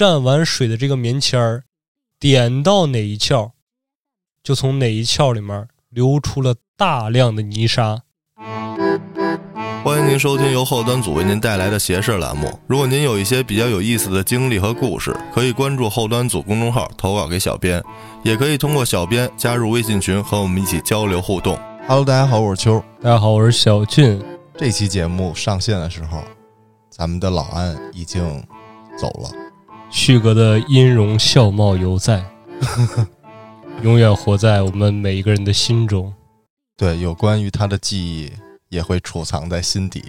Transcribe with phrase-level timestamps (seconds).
[0.00, 1.64] 蘸完水的这个棉签儿
[2.18, 3.50] 点到哪一窍，
[4.42, 8.00] 就从哪一窍里面流出了大量的泥沙。
[9.84, 12.58] 欢迎您收听由后端组为您带来的斜视栏目。
[12.66, 17.84] 如果您有一些比较有意思的经历和故事，可以关注后端组公众号投稿给小编，
[18.22, 21.58] 也可以通过小编加入微信群和我们一起交流互动。
[21.86, 22.82] Hello，大家好，我是秋。
[23.02, 24.18] 大家好，我是小俊。
[24.56, 26.24] 这期节目上线的时候，
[26.88, 28.42] 咱们的老安已经
[28.98, 29.49] 走了。
[29.90, 32.24] 旭哥的音容笑貌犹在，
[33.82, 36.12] 永远活在我们每一个人的心中。
[36.76, 38.32] 对，有关于他的记忆
[38.68, 40.04] 也会储藏在心底，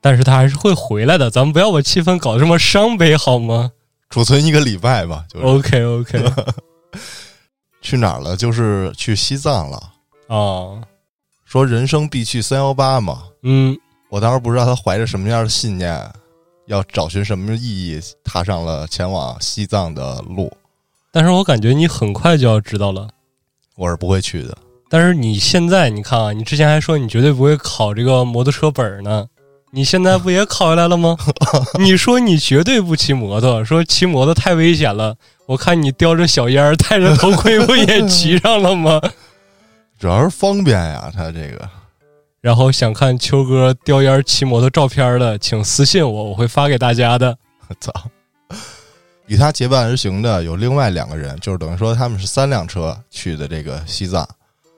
[0.00, 3.72] 但是他还是会回来的，咱们不要把气氛搞这么伤悲好吗
[4.10, 5.24] 储存一个礼拜吧。
[5.28, 6.32] 就是、？OK OK，
[7.80, 8.36] 去哪儿了？
[8.36, 9.92] 就是去西藏了。
[10.28, 10.82] 啊，
[11.44, 13.22] 说人生必去三幺八嘛。
[13.42, 13.78] 嗯，
[14.10, 16.12] 我当时不知道他怀着什么样的信念，
[16.72, 20.50] 要找寻什么意义，踏上了前往西藏的路。
[21.12, 23.06] 但是我感觉你很快就要知道了。
[23.76, 24.56] 我是不会去的。
[24.88, 29.26] 但是你现在，你看啊，你之前还说你绝对不会考这个摩托车本儿呢，
[29.70, 31.16] 你现在不也考下来了吗？
[31.78, 35.14] 你说你绝对不骑摩托，说骑摩托太危险了。
[35.44, 38.98] 我看你叼着小烟儿，戴着头盔，不也骑上了吗？
[40.00, 41.68] 主要是方便呀，他这个
[42.42, 47.38] 然后想看秋哥叼烟儿骑摩托照片的，请私信我，我会发给大家的。
[47.68, 47.92] 我 操！
[49.26, 54.28] 与他结伴而行的有另外两个人，就是等于说他们是三辆车去的这个西藏。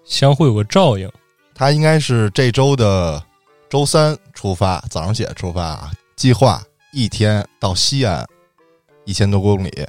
[0.04, 1.10] 相互有个照应。
[1.54, 3.20] 他应该是这周的
[3.70, 6.62] 周三出发，早上起来出发啊，计划
[6.92, 8.26] 一天到西安
[9.06, 9.86] 一千多公里。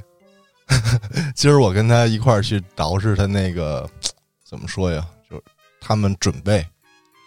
[1.35, 3.85] 今儿我跟他一块儿去捯饬他那个
[4.45, 5.05] 怎么说呀？
[5.29, 5.43] 就是
[5.81, 6.65] 他们准备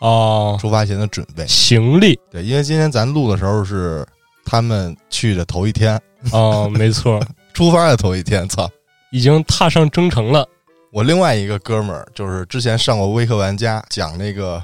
[0.00, 1.46] 哦，出发前的准备。
[1.46, 4.06] 行李对，因为今天咱录的时候是
[4.44, 6.00] 他们去的头一天，
[6.32, 7.20] 哦，没错，
[7.54, 8.48] 出发的头一天。
[8.48, 8.68] 操！
[9.10, 10.46] 已经踏上征程了。
[10.92, 14.62] 我另外一个哥们儿，就是之前上过微客玩家讲那个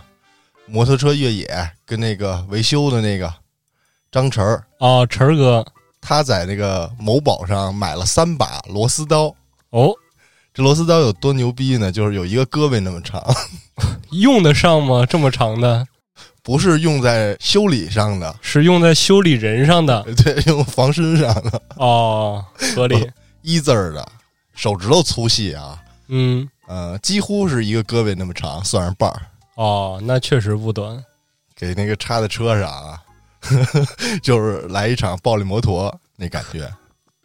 [0.66, 1.46] 摩托车越野
[1.86, 3.32] 跟那个维修的那个
[4.12, 5.64] 张晨儿，哦，晨儿哥，
[6.00, 9.34] 他在那个某宝上买了三把螺丝刀。
[9.70, 9.92] 哦，
[10.54, 11.90] 这螺丝刀有多牛逼呢？
[11.90, 13.20] 就是有一个胳膊那么长，
[14.12, 15.04] 用得上吗？
[15.04, 15.84] 这么长的，
[16.44, 20.00] 不是用在修理上的，是用在修理人上的。
[20.22, 22.44] 对，用防身上的，哦，
[22.76, 23.10] 合理。
[23.42, 24.08] 一字儿的，
[24.54, 25.76] 手指头粗细啊，
[26.06, 29.22] 嗯，呃，几乎是一个胳膊那么长，算上把儿，
[29.56, 31.04] 哦，那确实不短。
[31.56, 33.02] 给那个插在车上啊，
[34.22, 36.72] 就是来一场暴力摩托那感觉。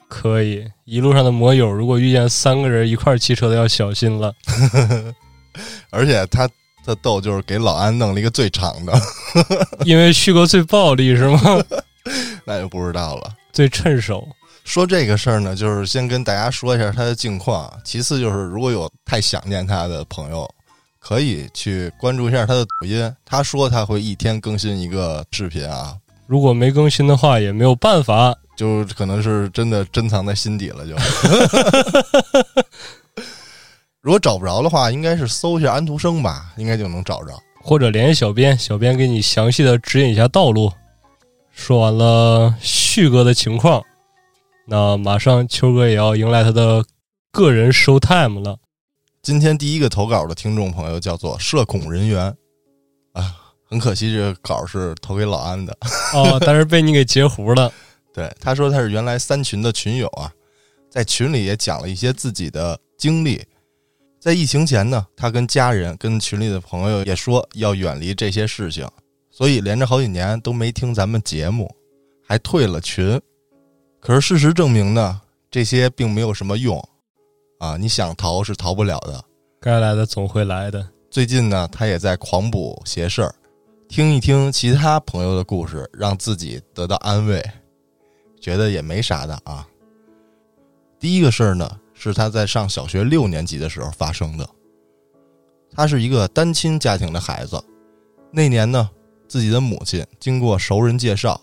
[0.09, 4.33] 可以，一路上的摩友，如果遇见三个人一块儿骑车的，要小心了。
[5.91, 6.49] 而且他
[6.83, 8.93] 他逗，就是给老安弄了一个最长的，
[9.85, 11.39] 因为旭哥最暴力是吗？
[12.43, 13.31] 那就不知道了。
[13.53, 14.27] 最趁手。
[14.65, 17.71] 说这个事儿呢，就是先跟大家说一下他的近况。
[17.83, 20.49] 其次就是，如果有太想念他的朋友，
[20.99, 23.15] 可以去关注一下他的抖音。
[23.25, 25.95] 他说他会一天更新一个视频啊，
[26.27, 28.35] 如果没更新的话，也没有办法。
[28.59, 30.93] 就可能是真的珍藏在心底了就。
[34.01, 37.31] 如果找不着的话，应该是搜一下安徒生吧，应该就能找着。
[37.61, 40.69] 或者联系小编，小编给你详细的指引一下道路。
[41.53, 43.81] 说完了旭哥的情况，
[44.67, 46.83] 那马上秋哥也要迎来他的
[47.31, 48.57] 个人 show time 了。
[49.21, 52.35] 今天第一个投稿的听众朋友叫做社恐人员
[53.13, 53.35] 啊，
[53.69, 55.77] 很可惜这个稿是投给老安的。
[56.13, 57.71] 哦，但是被你给截胡了。
[58.13, 60.31] 对，他说他是原来三群的群友啊，
[60.89, 63.43] 在群里也讲了一些自己的经历。
[64.19, 68.85] 在疫情前呢，他跟家人、跟群里的朋友也说要远离这些事情，
[69.31, 71.73] 所以连着好几年都没听咱们节目，
[72.27, 73.19] 还退了群。
[74.01, 76.77] 可是事实证明呢，这些并没有什么用
[77.59, 77.77] 啊！
[77.77, 79.23] 你想逃是逃不了的。
[79.61, 80.85] 该来的总会来的。
[81.09, 83.33] 最近呢，他也在狂补邪事儿，
[83.87, 87.43] 听一听其他朋友的故事，让自己得到安慰，
[88.39, 89.67] 觉得也没啥的啊。
[90.99, 94.47] 第一个事儿呢，是他在上小学六年级的时候发生的。
[95.71, 97.63] 他是一个单亲家庭的孩子，
[98.31, 98.89] 那年呢，
[99.27, 101.39] 自己的母亲经过熟人介绍，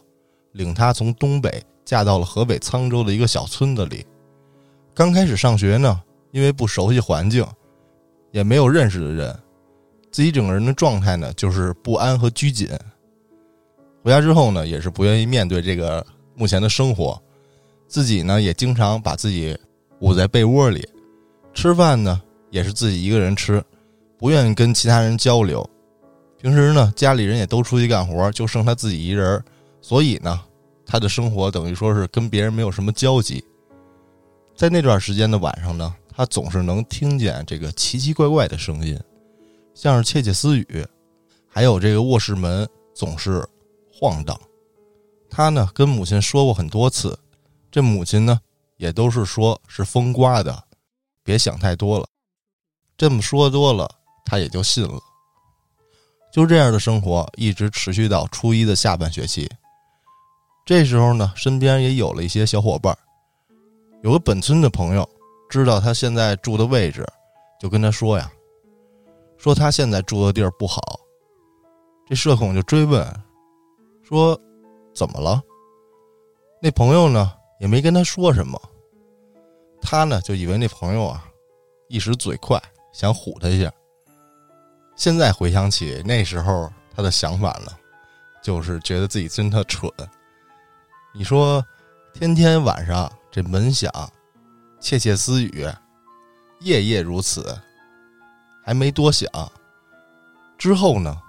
[0.52, 4.04] 领他从东北嫁到了河北沧州的一个小村子里。
[4.92, 7.46] 刚开始上学呢，因为不熟悉环境，
[8.32, 9.38] 也没有认识的人，
[10.10, 12.68] 自己整个人的状态呢就是不安和拘谨。
[14.02, 16.04] 回家之后呢，也是不愿意面对这个
[16.36, 17.20] 目前的生活，
[17.88, 19.58] 自己呢也经常把自己
[20.00, 20.86] 捂在被窝里，
[21.54, 23.64] 吃饭呢也是自己一个人吃，
[24.18, 25.68] 不愿意跟其他人交流。
[26.38, 29.42] 平时呢，家里人也都出去干活，就剩他自己一人，
[29.80, 30.38] 所以呢，
[30.84, 33.42] 他的生活等于说是跟别人没有什么交集。
[34.54, 38.98] 在那段时间的晚上呢，他总是能听见这个奇奇怪怪的声音，
[39.74, 40.86] 像是窃窃私语，
[41.48, 43.44] 还有这个卧室门总是
[43.90, 44.38] 晃荡。
[45.30, 47.18] 他呢跟母亲说过很多次，
[47.70, 48.40] 这母亲呢
[48.76, 50.64] 也都是说是风刮的，
[51.22, 52.06] 别想太多了。
[52.96, 53.90] 这么说多了，
[54.24, 55.00] 他也就信了。
[56.32, 59.50] 就这样的生活一直持续到初一的下半学期。
[60.64, 62.96] 这时候呢，身边也有了一些小伙伴。
[64.02, 65.08] 有个本村的朋友
[65.48, 67.06] 知道他现在住的位置，
[67.60, 68.30] 就跟他说呀
[69.38, 70.80] ：“说他现在住的地儿不好。”
[72.08, 73.04] 这社恐就追问
[74.02, 74.38] 说
[74.96, 75.40] ：“怎么了？”
[76.60, 78.60] 那朋友呢也没跟他说什么，
[79.80, 81.24] 他呢就以为那朋友啊
[81.88, 82.60] 一时嘴快，
[82.92, 83.70] 想唬他一下。
[84.96, 87.70] 现在回想起那时候他的想法呢，
[88.42, 89.92] 就是觉得自己真的蠢。
[91.14, 91.64] 你说，
[92.12, 93.08] 天天晚上。
[93.28, 93.92] 这门响，
[94.80, 95.68] 窃窃私语，
[96.60, 97.54] 夜夜如此，
[98.64, 99.28] 还没多想。
[100.56, 101.20] 之后呢，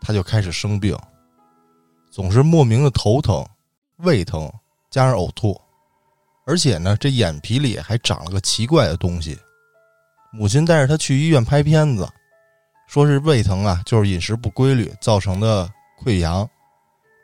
[0.00, 0.96] 他就开始生病，
[2.16, 3.46] 总是莫名的头疼、
[3.96, 4.50] 胃疼，
[4.88, 5.54] 加上呕吐，
[6.46, 9.38] 而且呢，这眼皮里还长了个奇怪的东西。
[10.32, 12.08] 母亲带着他去医院拍片子，
[12.88, 15.70] 说是胃疼啊，就是饮食不规律造成的
[16.02, 16.48] 溃疡。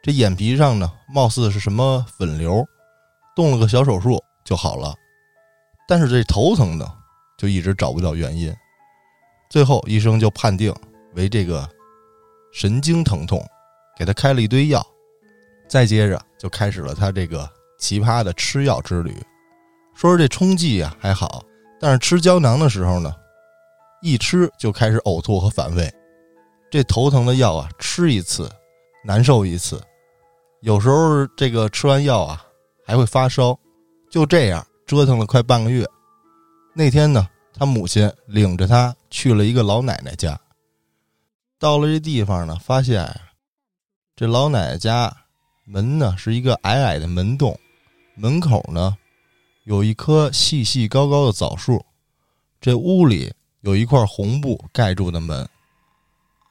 [0.03, 2.63] 这眼皮上呢，貌似是什么粉瘤，
[3.35, 4.23] 动了个小手术。
[4.45, 4.95] 就好了，
[5.89, 6.87] 但是这头疼呢，
[7.39, 8.55] 就一直找不到原因。
[9.49, 10.75] 最后医生就判定
[11.15, 11.67] 为这个
[12.53, 13.43] 神经疼痛，
[13.97, 14.85] 给他开了一堆药。
[15.69, 17.49] 再接着就开始了他这个
[17.79, 19.17] 奇葩的吃药之旅。
[19.95, 21.43] 说是这冲剂啊还好，
[21.81, 23.15] 但是吃胶囊的时候呢，
[24.03, 25.93] 一吃就开始呕吐和反胃。
[26.71, 28.51] 这头疼的药啊，吃一次
[29.05, 29.81] 难受一次，
[30.61, 32.45] 有时候这个吃完药啊
[32.87, 33.59] 还会发烧。
[34.11, 35.87] 就这样折腾了快半个月，
[36.75, 40.39] 那天呢，他母亲领着他去了一个老奶奶家。
[41.59, 43.11] 到了这地方呢，发现
[44.15, 45.15] 这老奶奶家
[45.65, 47.59] 门呢是一个矮矮的门洞，
[48.15, 48.97] 门口呢
[49.65, 51.83] 有一棵细细高高的枣树，
[52.61, 53.33] 这屋里
[53.63, 55.49] 有一块红布盖住的门。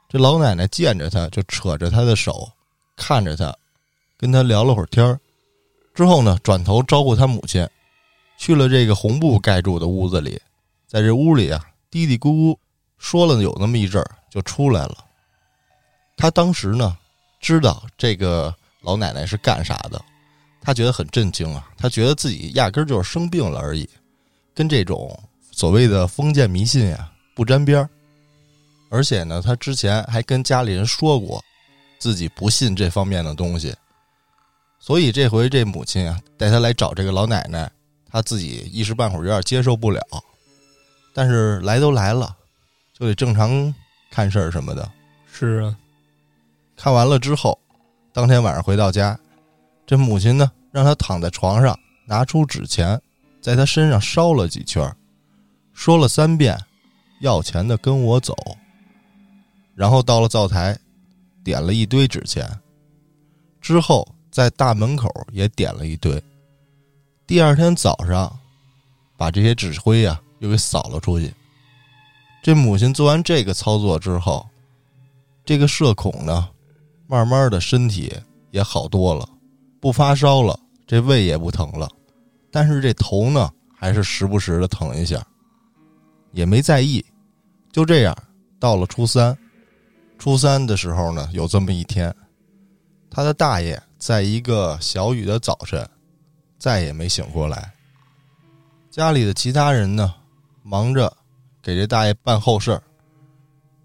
[0.09, 2.49] 这老奶奶见着他就扯着他的手，
[2.97, 3.55] 看着他，
[4.17, 5.19] 跟他聊了会儿天儿。
[5.93, 7.65] 之后呢，转头招呼他母亲，
[8.37, 10.41] 去了这个红布盖住的屋子里，
[10.87, 12.57] 在这屋里啊，嘀嘀咕咕
[12.97, 15.05] 说了有那么一阵儿，就出来了。
[16.17, 16.97] 他当时呢，
[17.41, 20.01] 知道这个老奶奶是干啥的，
[20.61, 23.89] 他觉得很震惊啊，他觉得自己压根儿就是生病了而已，
[24.53, 25.19] 跟这种
[25.51, 27.89] 所谓的封建迷信呀不沾边儿。
[28.89, 31.43] 而且呢，他之前还跟家里人说过，
[31.97, 33.73] 自己不信这方面的东西。
[34.79, 37.71] 所以这回这母亲啊带他来找这个老奶奶，
[38.09, 40.01] 他自己一时半会儿有点接受不了，
[41.13, 42.35] 但是来都来了，
[42.97, 43.73] 就得正常
[44.09, 44.91] 看事儿什么的。
[45.31, 45.77] 是啊，
[46.81, 47.59] 看完了之后，
[48.11, 49.15] 当天晚上回到家，
[49.85, 52.99] 这母亲呢让他躺在床上，拿出纸钱，
[53.39, 54.91] 在他身上烧了几圈，
[55.73, 56.59] 说了三遍
[57.21, 58.35] “要钱的跟我走”，
[59.75, 60.75] 然后到了灶台，
[61.43, 62.49] 点了一堆纸钱，
[63.61, 64.07] 之后。
[64.31, 66.23] 在大门口也点了一堆。
[67.27, 68.33] 第二天早上，
[69.17, 71.33] 把这些纸灰呀又给扫了出去。
[72.41, 74.47] 这母亲做完这个操作之后，
[75.43, 76.47] 这个社恐呢，
[77.11, 78.09] 慢慢的身体
[78.51, 79.27] 也好多了，
[79.81, 81.89] 不发烧了，这胃也不疼了，
[82.49, 85.21] 但是这头呢，还是时不时的疼一下，
[86.31, 87.03] 也没在意。
[87.69, 88.15] 就这样，
[88.59, 89.37] 到了初三，
[90.17, 92.15] 初三的时候呢，有这么一天，
[93.09, 93.77] 他的大爷。
[93.97, 95.87] 在一个小雨的早晨，
[96.57, 97.71] 再也没醒过来。
[98.89, 100.15] 家里的其他人呢，
[100.63, 101.15] 忙着
[101.61, 102.81] 给这大爷办后事。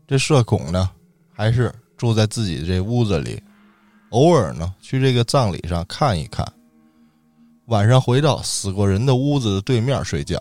[0.07, 0.89] 这社恐呢，
[1.35, 3.43] 还是住在自己这屋子里，
[4.11, 6.47] 偶尔呢去这个葬礼上看一看。
[7.67, 10.39] 晚上回到死过人的屋子的对面睡觉。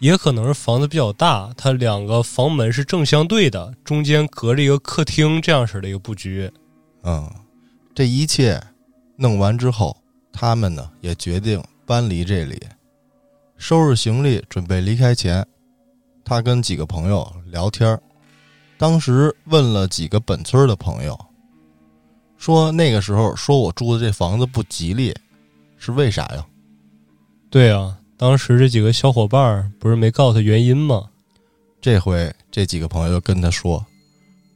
[0.00, 6.50] 也可能是房子比较大，它两个房门是正相对的，中间隔着一个客厅，这样式的一个布局。
[7.02, 7.28] 嗯，
[7.94, 8.60] 这一切。
[9.20, 9.96] 弄完之后，
[10.32, 12.56] 他们呢也决定搬离这里，
[13.56, 15.44] 收拾行李准备离开前，
[16.24, 18.00] 他跟几个朋友聊天
[18.78, 21.18] 当时问了几个本村的朋友，
[22.36, 25.12] 说那个时候说我住的这房子不吉利，
[25.76, 26.46] 是为啥呀？
[27.50, 31.10] 对啊，当时这几个小伙伴不是没告诉他原因吗？
[31.80, 33.84] 这回这几个朋友跟他说，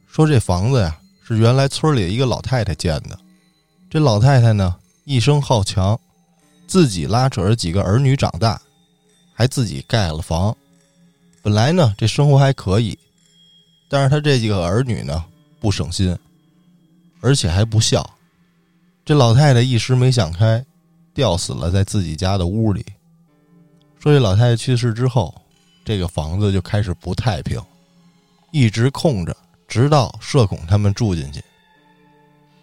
[0.07, 3.19] 说这房子呀是原来村里一个老太太建的。
[3.89, 5.99] 这老太太呢，一生好强，
[6.65, 8.61] 自己拉扯着几个儿女长大，
[9.33, 10.55] 还自己盖了房。
[11.41, 12.97] 本来呢，这生活还可以，
[13.93, 15.23] 但是他这几个儿女呢
[15.59, 16.17] 不省心，
[17.21, 18.03] 而且还不孝。
[19.05, 20.65] 这老太太一时没想开，
[21.13, 22.83] 吊死了在自己家的屋里。
[23.99, 25.31] 说这老太太去世之后，
[25.85, 27.61] 这个房子就开始不太平，
[28.51, 31.39] 一直空着，直到社恐他们住进去。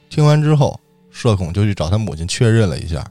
[0.09, 0.81] 听完之后，
[1.13, 3.09] 社恐就去找他母亲确认了一下，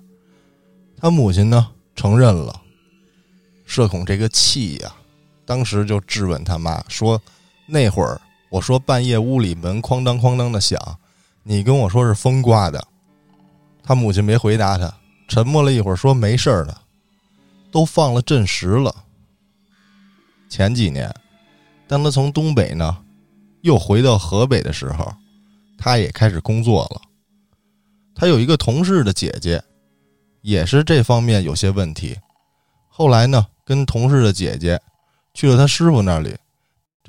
[0.97, 2.61] 他母亲呢承认了。
[3.65, 4.93] 社恐这个气呀，
[5.45, 7.21] 当时就质问他妈说
[7.69, 10.79] ：“那会儿我说半夜屋里门哐当哐当的响，
[11.43, 12.85] 你跟我说是风刮的。”
[13.83, 14.93] 他母亲没回答他，
[15.27, 16.75] 沉默了一会儿说：“没事儿的，
[17.71, 18.93] 都放了阵时了。”
[20.49, 21.13] 前几年，
[21.87, 22.97] 当他从东北呢
[23.61, 25.13] 又回到河北的时候，
[25.77, 27.01] 他也开始工作了。
[28.15, 29.63] 他有一个同事的姐姐，
[30.41, 32.17] 也是这方面有些问题。
[32.87, 34.79] 后来呢，跟同事的姐姐
[35.33, 36.35] 去了他师傅那里。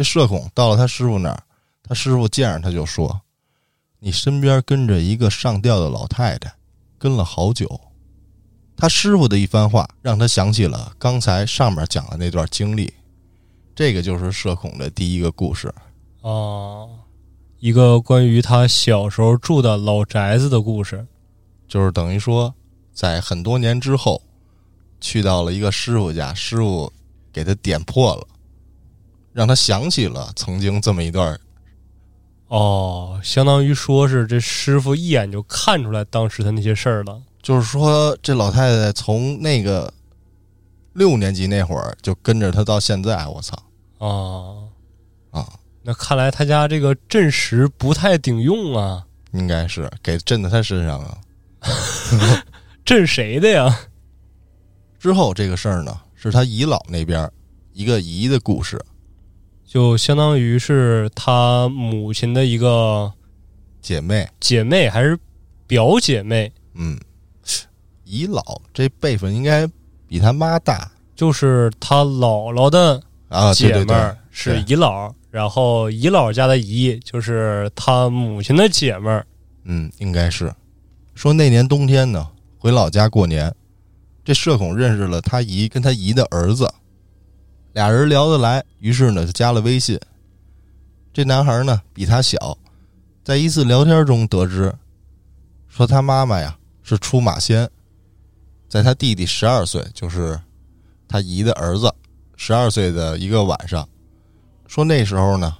[0.01, 1.43] 这社恐到了他师傅那儿，
[1.83, 3.21] 他师傅见着他就说
[4.01, 6.51] ：“你身边跟着一个上吊的老太太，
[6.97, 7.79] 跟了好久。”
[8.79, 12.91] 他师傅的一番话让他想起了刚才上面讲的那段经历。
[13.75, 15.71] 这个就是社恐的第一个故事。
[16.23, 16.89] 哦，
[17.59, 21.07] 一个关于他小时候住的老宅子的故事。
[21.69, 22.55] 就是等于说，
[22.95, 24.23] 在很多年之后，
[24.99, 26.91] 去到了一个师傅家，师傅
[27.31, 28.27] 给他点破了，
[29.33, 31.39] 让他想起了曾经这么一段。
[32.49, 37.23] 哦，相当于说是这师傅一眼就看出来当时的那些事儿了。
[37.41, 39.93] 就是说，这老太太从那个
[40.93, 43.57] 六年级那会儿就跟着他到现在，我操
[43.99, 44.69] 哦，
[45.31, 45.49] 啊！
[45.83, 49.07] 那看来他家这个镇石不太顶用啊。
[49.33, 51.19] 应该是给震在他身上啊。
[52.85, 53.79] 震谁的呀？
[54.99, 57.31] 之后这个事儿呢，是他姨姥那边
[57.73, 58.79] 一个姨的故事，
[59.71, 63.13] 就相当于是他母亲的一个
[63.81, 65.17] 姐妹，姐妹还是
[65.69, 66.53] 表姐妹？
[66.75, 66.99] 嗯，
[68.03, 68.43] 姨姥
[68.75, 69.65] 这辈分应该
[70.09, 70.91] 比他妈大。
[71.15, 79.25] 就是他姥姥的啊，对姐妹儿是姨姥，然后姨姥家的姨就是他母亲的姐妹儿。
[79.63, 80.53] 嗯，应该是。
[81.15, 82.27] 说那年冬天呢，
[82.59, 83.55] 回老家过年，
[84.25, 86.69] 这社恐认识了他姨跟他姨的儿子，
[87.73, 89.99] 俩人聊得来，于是呢就加了微信。
[91.13, 92.59] 这男孩呢比他小，
[93.23, 94.75] 在一次聊天中得知，
[95.69, 97.71] 说他妈妈呀是出马仙，
[98.69, 100.41] 在他弟弟十二岁，就是
[101.07, 101.93] 他姨的儿子
[102.37, 103.89] 十二岁的一个晚上，
[104.67, 105.57] 说那时候呢，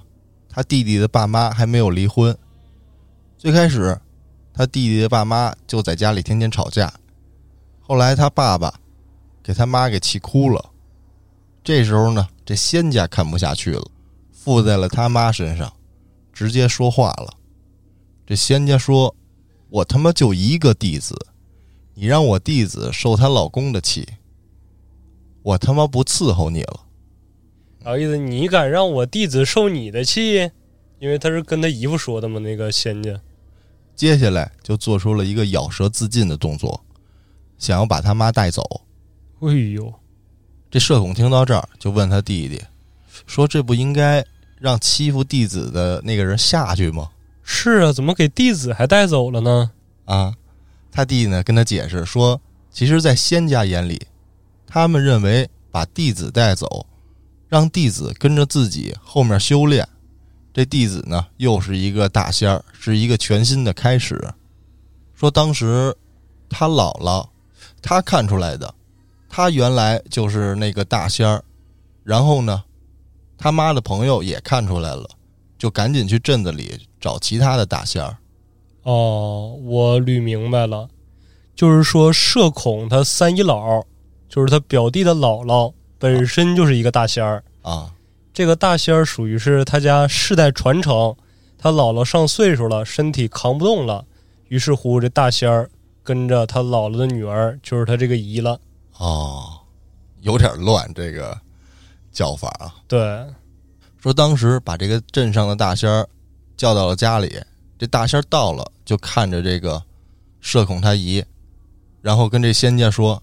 [0.49, 2.35] 他弟弟的爸妈还没有离婚。
[3.37, 3.99] 最开始，
[4.53, 6.93] 他弟弟的爸妈就在家里天天吵架，
[7.79, 8.73] 后来他爸爸
[9.41, 10.70] 给他妈给气哭了。
[11.63, 13.85] 这时候呢，这仙家看不下去了，
[14.31, 15.71] 附在了他妈身上，
[16.33, 17.37] 直接说话了。
[18.25, 19.15] 这仙家说
[19.69, 21.15] ：“我他妈就一个弟子，
[21.93, 24.07] 你让我弟子受她老公的气，
[25.43, 26.87] 我他妈不伺候你了。”
[27.83, 30.51] 啥意思你敢让我弟子受你的气？
[30.99, 33.19] 因为他是跟他姨夫说的嘛，那个仙家。
[33.95, 36.83] 接下来就做出了一个咬舌自尽的动作，
[37.57, 38.63] 想要把他妈带走。
[39.41, 39.93] 哎呦，
[40.71, 42.61] 这社恐听到这儿，就问他弟弟
[43.27, 44.25] 说：“这不应该
[44.57, 47.09] 让欺负弟子的那个人下去吗
[47.43, 49.69] 是啊，怎么给弟子还带走了呢？？”
[50.05, 50.33] 啊，
[50.89, 52.39] 他弟弟呢跟他解释说
[52.71, 54.01] ：“其实，在仙家眼里，
[54.65, 56.87] 他们认为把弟子带走，
[57.49, 59.85] 让弟子跟着自己后面修炼，
[60.53, 64.33] 这弟子呢又是一个大仙儿，是一个全新的开始。
[65.13, 65.93] 说当时
[66.49, 67.27] 他姥姥，
[67.81, 68.73] 他看出来的，
[69.33, 71.41] 他原来就是那个大仙儿，
[72.03, 72.63] 然后呢，
[73.37, 75.07] 他妈的朋友也看出来了，
[75.57, 78.17] 就赶紧去镇子里找其他的大仙儿。
[78.83, 80.89] 哦，我捋明白了，
[81.55, 83.81] 就是说社恐他三姨姥，
[84.27, 87.41] 就是他表弟的姥姥，本身就是一个大仙儿。
[87.61, 87.93] 啊，
[88.33, 91.15] 这个大仙儿属于是他家世代传承，
[91.57, 94.03] 他姥姥上岁数了，身体扛不动了，
[94.49, 95.69] 于是乎这大仙儿
[96.03, 98.59] 跟着他姥姥的女儿，就是他这个姨了。
[99.01, 99.59] 哦，
[100.19, 101.35] 有点乱这个
[102.11, 102.75] 叫法啊。
[102.87, 103.25] 对，
[103.97, 106.07] 说当时把这个镇上的大仙儿
[106.55, 107.41] 叫到了家里，
[107.79, 109.81] 这大仙儿到了就看着这个
[110.39, 111.25] 社恐他姨，
[111.99, 113.21] 然后跟这仙家说：“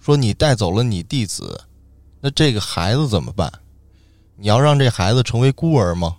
[0.00, 1.60] 说你带走了你弟子，
[2.22, 3.52] 那这个孩子怎么办？
[4.36, 6.16] 你要让这孩子成为孤儿吗？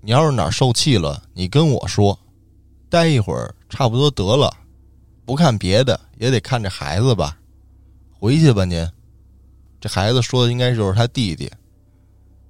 [0.00, 2.16] 你要是哪儿受气了，你跟我说，
[2.88, 4.56] 待一会儿差不多得了。
[5.24, 7.36] 不看别的，也得看这孩子吧。
[8.18, 8.88] 回去吧您。”
[9.80, 11.50] 这孩子说的应该就是他弟弟。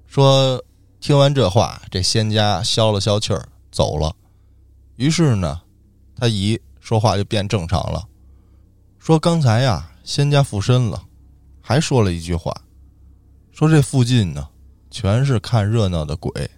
[0.07, 0.63] 说
[0.99, 4.15] 听完这话，这仙家消了消气儿走了。
[4.95, 5.61] 于是呢，
[6.15, 8.07] 他姨说话就变正常了，
[8.97, 11.03] 说刚才呀，仙家附身了，
[11.61, 12.55] 还说了一句话，
[13.51, 14.47] 说这附近呢
[14.89, 16.49] 全是看热闹的鬼。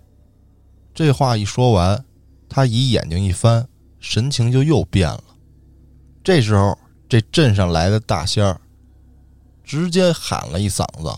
[0.94, 2.06] 这话一说完，
[2.48, 3.68] 他姨眼睛一翻，
[4.00, 5.24] 神情就又变了。
[6.24, 6.78] 这时候，
[7.10, 8.62] 这镇上来的大仙儿
[9.70, 11.16] 直接喊了一嗓子，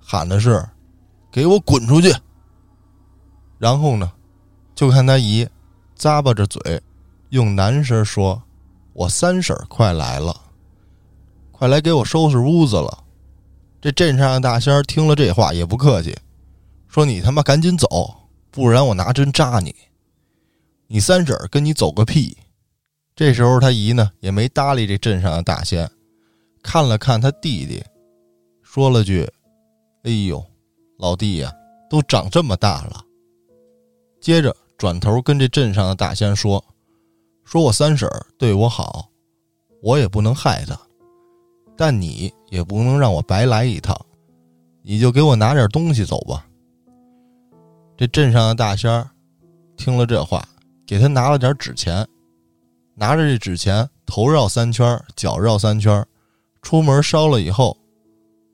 [0.00, 0.68] 喊的是
[1.30, 2.12] ：“给我滚出去！”
[3.56, 4.10] 然后呢，
[4.74, 5.48] 就看他姨
[5.96, 6.82] 咂巴着嘴，
[7.28, 8.42] 用男声说
[8.92, 10.36] ：“我三婶快来了，
[11.52, 13.04] 快来给我收拾屋子了。”
[13.80, 16.18] 这镇上的大仙听了这话也不客气，
[16.88, 18.12] 说：“你他妈赶紧走，
[18.50, 19.72] 不然我拿针扎你！
[20.88, 22.36] 你三婶跟你走个屁！”
[23.14, 25.88] 这时候他姨呢也没搭理这镇上的大仙，
[26.62, 27.82] 看了看他弟弟，
[28.62, 29.28] 说了句
[30.04, 30.44] ：“哎呦，
[30.98, 31.52] 老弟呀，
[31.88, 33.04] 都长这么大了。”
[34.20, 36.62] 接着转头跟这镇上的大仙说
[37.44, 39.08] ：“说我三婶对我好，
[39.82, 40.78] 我也不能害她，
[41.76, 43.96] 但你也不能让我白来一趟，
[44.82, 46.46] 你就给我拿点东西走吧。”
[47.96, 49.08] 这镇上的大仙
[49.76, 50.46] 听了这话，
[50.86, 52.06] 给他拿了点纸钱。
[53.00, 56.04] 拿着这纸钱，头绕三圈，脚绕三圈，
[56.68, 57.74] 出门烧了以后，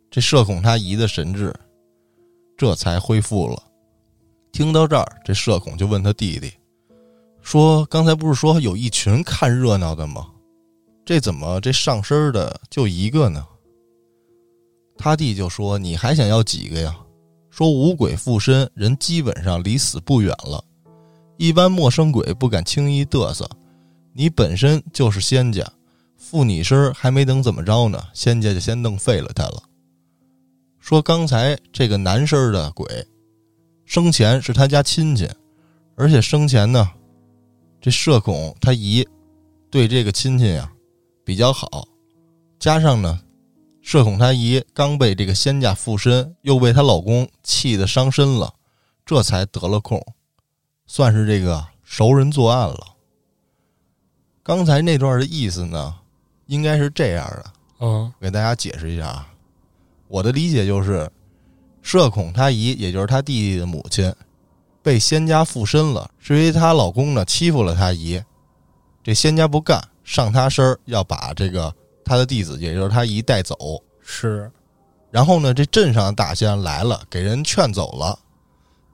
[0.08, 1.52] 这社恐他姨的神智
[2.56, 3.60] 这才恢复了。
[4.52, 6.48] 听到这儿，这社恐就问他弟弟
[7.42, 10.28] 说：“刚才不是说有一群看热闹的吗？
[11.04, 13.44] 这怎么这上身的就一个呢？”
[14.96, 16.96] 他弟就说：“你还想要几个呀？
[17.50, 20.64] 说五鬼附身，人基本上离死不远了，
[21.36, 23.44] 一般陌生鬼不敢轻易嘚瑟。”
[24.14, 25.68] 你本身就是仙家，
[26.24, 29.62] 附你身还没等怎么着呢，仙家就先弄废了他了。
[30.80, 33.06] 说刚才这个男身的鬼，
[33.84, 35.28] 生前是他家亲戚，
[35.96, 36.90] 而且生前呢，
[37.78, 39.06] 这社恐他姨
[39.70, 40.72] 对这个亲戚呀
[41.26, 41.86] 比较好，
[42.58, 43.20] 加上呢，
[43.82, 48.54] 社恐他姨刚被这个仙家附身，又被她老公气得伤身了，
[49.04, 50.02] 这才得了空，
[50.86, 52.96] 算是这个熟人作案了。
[54.42, 55.96] 刚才那段的意思呢，
[56.46, 57.44] 应该是这样的。
[57.80, 59.28] 嗯，给大家解释一下啊。
[60.08, 61.10] 我的理解就是，
[61.82, 64.14] 社恐他姨，也就是他弟弟的母亲，
[64.82, 68.22] 被仙家附身了，是因为她老公呢欺负了她姨，
[69.02, 73.56] 这仙家不干，上他身要把这个他的弟子，也就是他姨带走。
[74.00, 74.50] 是，
[75.10, 78.18] 然后呢，这镇上的大仙来了，给人劝走了。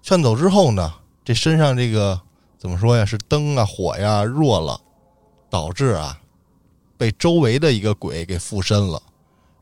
[0.02, 0.92] 劝走之后呢，
[1.24, 2.20] 这身上这个
[2.58, 3.04] 怎么说呀？
[3.04, 4.80] 是灯啊，火呀弱了。
[5.50, 6.16] 导致啊，
[7.00, 9.02] 被周围的一个鬼给附身了。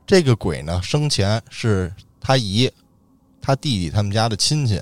[0.05, 2.68] 这个鬼呢，生前是他姨、
[3.40, 4.81] 他弟弟他们家的亲戚，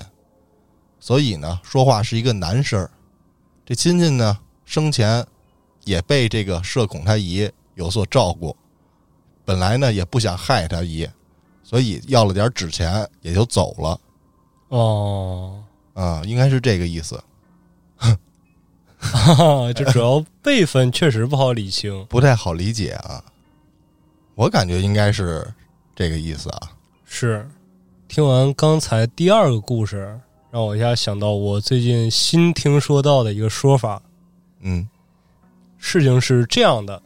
[0.99, 2.89] 所以呢，说话是一个男声
[3.63, 5.23] 这亲戚呢，生前
[5.83, 8.57] 也被这个社恐他姨有所照顾，
[9.45, 11.07] 本来呢也不想害他姨，
[11.61, 13.99] 所以要了点纸钱也就走了。
[14.69, 17.23] 哦，啊，应该是这个意思。
[18.99, 23.23] 哈，这主要辈分确实不好理清， 不太好理解啊。
[24.35, 25.47] 我感觉应该是
[25.95, 26.71] 这个意思啊。
[27.05, 27.47] 是，
[28.07, 30.19] 听完刚才第二个故事，
[30.51, 34.01] 让我一下想到我最近新听说到的一个说法。
[34.61, 34.87] 嗯，
[35.77, 37.01] 事情是这样的：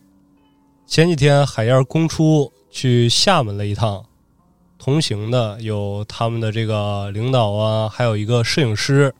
[0.87, 4.03] 前几天海燕公出去厦门了一趟，
[4.79, 9.13] 同行的有他们的这个领导啊，还有一个摄影师。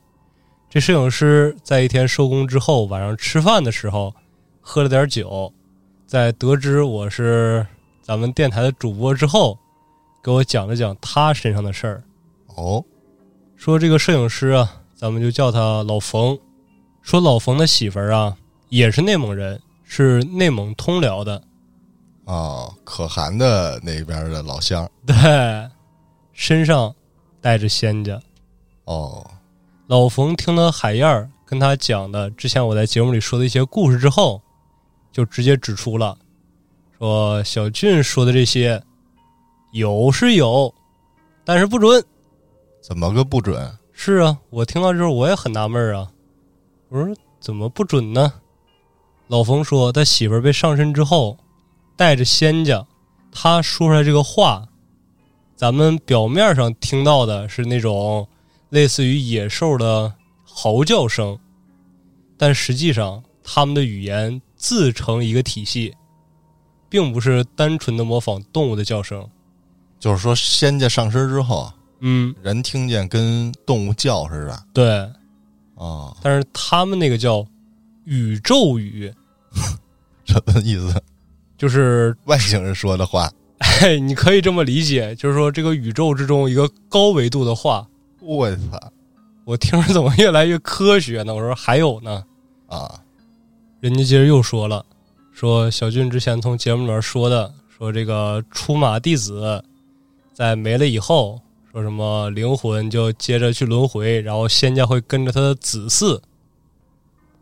[0.71, 4.15] 这摄影师在一天收工之后，晚上吃饭的时候
[4.61, 5.51] 喝了点酒，
[6.07, 7.67] 在得知我是
[8.01, 9.59] 咱们电台的主播之后，
[10.23, 12.03] 给我讲了讲他身上的事儿。
[12.55, 12.81] 哦，
[13.57, 16.39] 说这个摄影师啊，咱们就叫他老冯。
[17.01, 18.37] 说老冯的媳妇儿啊，
[18.69, 21.43] 也是内蒙人，是内蒙通辽的。
[22.23, 24.89] 哦，可汗的那边的老乡。
[25.05, 25.15] 对，
[26.31, 26.95] 身上
[27.41, 28.17] 带着仙家。
[28.85, 29.29] 哦。
[29.91, 34.41] 老冯听了海燕儿跟他讲的之前我在节目里说的一些故事之后，
[35.11, 36.17] 就直接指出了，
[36.97, 38.81] 说小俊说的这些
[39.73, 40.73] 有是有，
[41.43, 42.01] 但是不准。
[42.81, 43.69] 怎么个不准？
[43.91, 46.09] 是啊，我听到之后我也很纳闷啊。
[46.87, 48.31] 我说怎么不准呢？
[49.27, 51.37] 老冯说他媳妇儿被上身之后
[51.97, 52.87] 带着仙家，
[53.29, 54.69] 他说出来这个话，
[55.53, 58.25] 咱们表面上听到的是那种。
[58.71, 60.11] 类似于野兽的
[60.45, 61.37] 嚎叫声，
[62.37, 65.93] 但实际上他们的语言自成一个体系，
[66.89, 69.27] 并不是单纯的模仿动物的叫声。
[69.99, 74.89] 就是说仙家上身之后，嗯，人听见跟动物叫似的对，
[75.75, 77.45] 啊，但是他们那个叫
[78.05, 79.13] 宇宙语，
[80.23, 81.03] 什么意思？
[81.57, 83.29] 就是外星人说的话，
[83.59, 87.85] 嘿，你可以这么理解，就是说这个宇宙之中一个高维度的话。
[88.21, 88.91] 我操
[89.45, 91.33] 我听着怎么越来越科学呢？
[91.33, 92.23] 我说还有呢，
[92.67, 93.01] 啊！
[93.79, 94.85] 人家接着又说了，
[95.31, 99.63] 说小俊之前从节目里面说的，说这个出马弟子
[100.33, 106.21] 在没了以后，说什么灵魂就接着去轮回，然后仙家会跟着他的子嗣，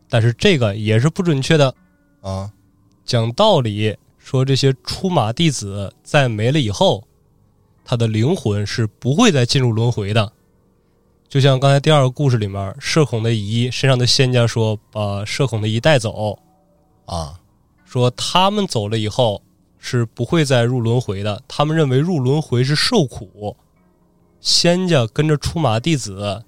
[0.08, 1.74] 但是这个也是不准确的。
[2.22, 2.50] 啊，
[3.04, 7.04] 讲道理说，这些出马弟子在没了以后，
[7.84, 10.32] 他的灵魂是不会再进入轮回的。
[11.30, 16.36] 就像刚才第二个故事里面，社恐的姨身上的仙家说把社恐的姨带走，
[17.06, 17.38] 啊，
[17.84, 19.40] 说他们走了以后
[19.78, 21.40] 是不会再入轮回的。
[21.46, 23.56] 他们认为入轮回是受苦，
[24.40, 26.42] 仙家跟着出马弟子，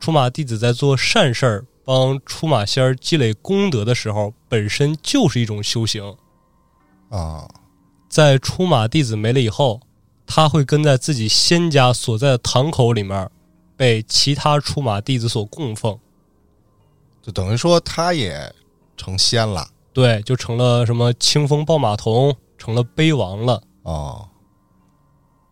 [0.00, 6.12] 出马弟子在做善事儿，帮出马仙儿积累功德的时候，本身就是一种修行。
[7.08, 7.48] 啊，
[8.08, 9.80] 在出马弟子没了以后，
[10.26, 13.30] 他会跟在自己仙家所在的堂口里面，
[13.84, 15.98] 被其他出马弟子所供奉。
[17.20, 18.50] 就等于说他也
[18.96, 23.62] 成仙了对，就成了什么清风抱马童，成了碑王了。
[23.82, 24.26] 哦，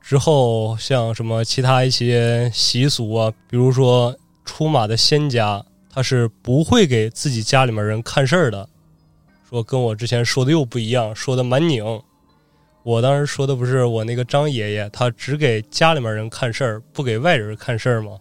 [0.01, 4.17] 之后像什么其他一些习俗啊，比如说
[4.47, 8.67] 出马的仙家，他是不会给自己家里面人看事儿的。
[9.51, 11.85] 说跟我之前说的又不一样，说的蛮拧。
[12.85, 18.19] 我当时说的不是我那个张爷爷，他只给家里面人看事儿，不给外人看事儿吗？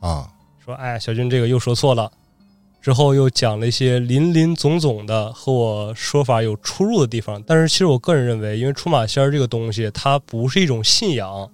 [0.00, 0.28] 啊，
[0.64, 2.10] 说哎，小军这个又说错了。
[2.82, 11.50] 之后又讲了一些林林总总的和我说法有出入的地方，但是其实我个人认为，因为出马仙儿这个东西，它不是一种信仰，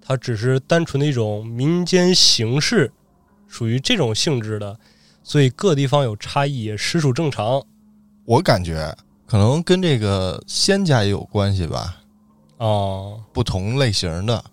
[0.00, 2.90] 它只是单纯的一种民间形式，
[3.46, 4.78] 属于这种性质的，
[5.22, 7.62] 所以各地方有差异也实属正常
[8.24, 8.96] 我感觉
[9.32, 12.02] 可能跟这个仙家也有关系吧，
[12.58, 13.18] 哦。
[13.32, 14.44] 不同类型的，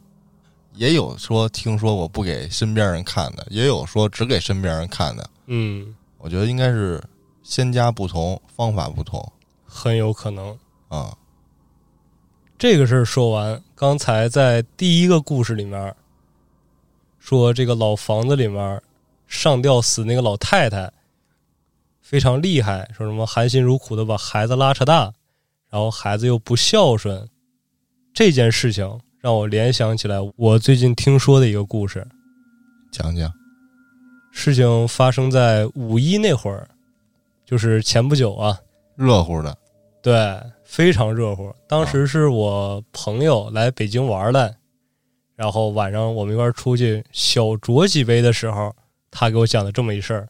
[0.73, 5.29] 也有说听说我不给身边人看的，也有说只给身边人看的。
[5.47, 7.03] 嗯，我觉得应该是
[7.43, 9.21] 仙家不同，方法不同
[9.65, 10.57] 很有可能。
[10.87, 11.13] 啊。
[12.57, 15.93] 这个事儿说完，刚才在第一个故事里面
[17.19, 18.81] 说这个老房子里面
[19.27, 20.89] 上吊死那个老太太
[22.09, 25.13] 非常厉害，说什么含辛茹苦的把孩子拉扯大，
[25.69, 27.29] 然后孩子又不孝顺，
[28.15, 32.03] 这件事情让我联想起来我最近听说的一个故事。
[32.91, 33.31] 讲讲
[34.31, 36.67] 事情发生在五一那会儿，
[37.45, 38.59] 就是前不久啊，
[38.95, 39.55] 热乎的
[40.01, 41.53] 对，非常热乎。
[41.67, 44.57] 当时是我朋友来北京玩来，
[45.35, 48.75] 然后晚上我们一块儿出去小酌几杯的时候，
[49.11, 50.27] 他给我讲的这么一事儿。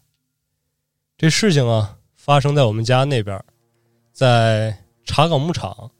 [1.20, 3.44] 这事情啊，发生在我们家那边，
[4.14, 5.92] 在茶岗牧场。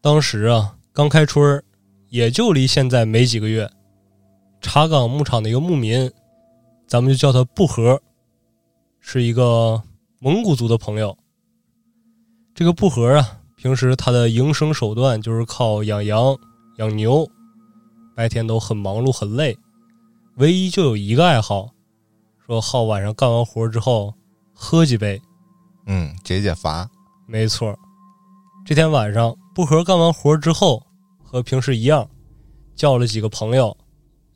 [0.00, 1.62] 当时啊，刚开春，
[2.08, 3.70] 也就离现在没几个月。
[4.62, 6.10] 茶岗牧场的一个牧民，
[6.86, 8.00] 咱们就叫他布和，
[8.98, 9.82] 是一个
[10.20, 11.14] 蒙古族的朋友。
[12.54, 16.34] 这个布和啊，平时他的营生手段就是靠养羊、
[16.78, 17.30] 养牛，
[18.16, 19.54] 白天都很忙碌很累，
[20.36, 21.68] 唯一就有一个爱好，
[22.46, 24.14] 说好晚上干完活之后
[24.62, 25.20] 喝几杯。
[25.86, 26.86] 嗯，解解乏
[27.26, 27.74] 没错，
[28.66, 30.82] 这天晚上布和干完活之后，
[31.24, 32.06] 和平时一样，
[32.76, 33.74] 叫了几个朋友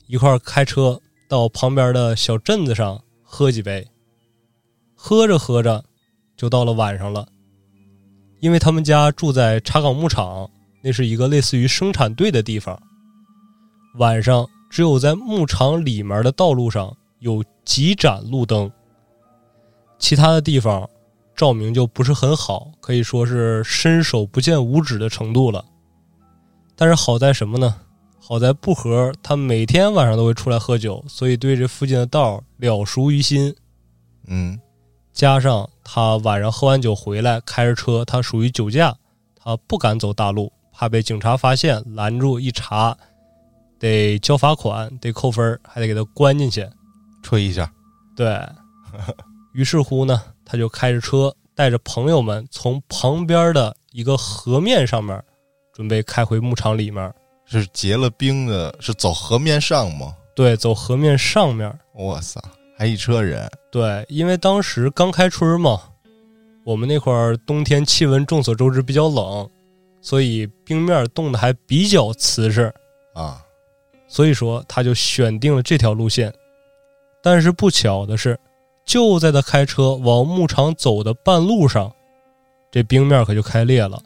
[0.07, 3.87] 一块儿开车到旁边的小镇子上喝几杯。
[4.95, 5.85] 喝着喝着，
[6.35, 7.27] 就到了晚上了。
[8.39, 10.49] 因为他们家住在茶岗牧场，
[10.81, 12.81] 那是一个类似于生产队的地方。
[13.97, 18.69] 晚上只有在牧场里面的道路上有几盏路灯，
[20.05, 20.87] 其他的地方
[21.35, 25.65] 照明就不是很好，可以说是伸手不见五指的程度了。
[26.75, 27.75] 但是好在什么呢？
[28.19, 33.51] 好在布和他每天晚上都会出来喝酒，所以对这附近的道了熟于心。
[34.27, 34.59] 嗯
[35.11, 38.95] 加上他晚上喝完酒回来，开着车，他属于酒驾，
[39.35, 42.95] 他不敢走大路，怕被警察发现拦住一查，
[43.79, 46.63] 得交罚款，得扣分，还得给他关进去。
[47.23, 47.73] 吹一下
[48.15, 48.39] 对
[49.55, 55.23] 于是乎呢，他就开着车，带着朋友们从旁边的一个河面上面，
[55.71, 57.13] 准备开回牧场里面。
[57.45, 60.13] 是结了冰的，是走河面上吗？
[60.35, 61.73] 对，走河面上面。
[61.93, 62.37] 哇塞，
[62.77, 65.83] 还一车人对，因为当时刚开春嘛，
[66.65, 69.49] 我们那块儿冬天气温众所周知比较冷，
[70.01, 72.73] 所以冰面冻得还比较瓷实。
[73.13, 73.41] 啊，
[74.05, 76.33] 所以说他就选定了这条路线。
[77.23, 78.37] 但是不巧的是，
[78.85, 81.91] 就在他开车往牧场走的半路上，
[82.71, 84.01] 这冰面可就开裂了，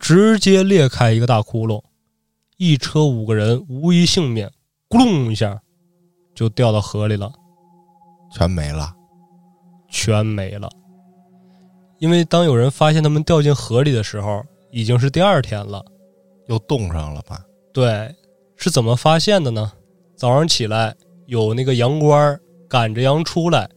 [0.00, 1.82] 直接裂开一个大窟窿，
[2.56, 4.50] 一车五个人无一幸免，
[4.88, 5.60] 咕隆一下
[6.34, 7.30] 就掉到河里了，
[8.32, 8.94] 全没了。
[9.90, 10.68] 全没了。
[11.98, 15.84] 因为当有人发现他们掉进河里的时候，已经是第二天了。
[16.46, 17.42] 又冻上了吧？
[17.72, 18.14] 对，
[18.56, 19.72] 是怎么发现的呢？
[20.14, 20.94] 早上起来，
[21.26, 23.68] 有那个羊倌赶着羊出来，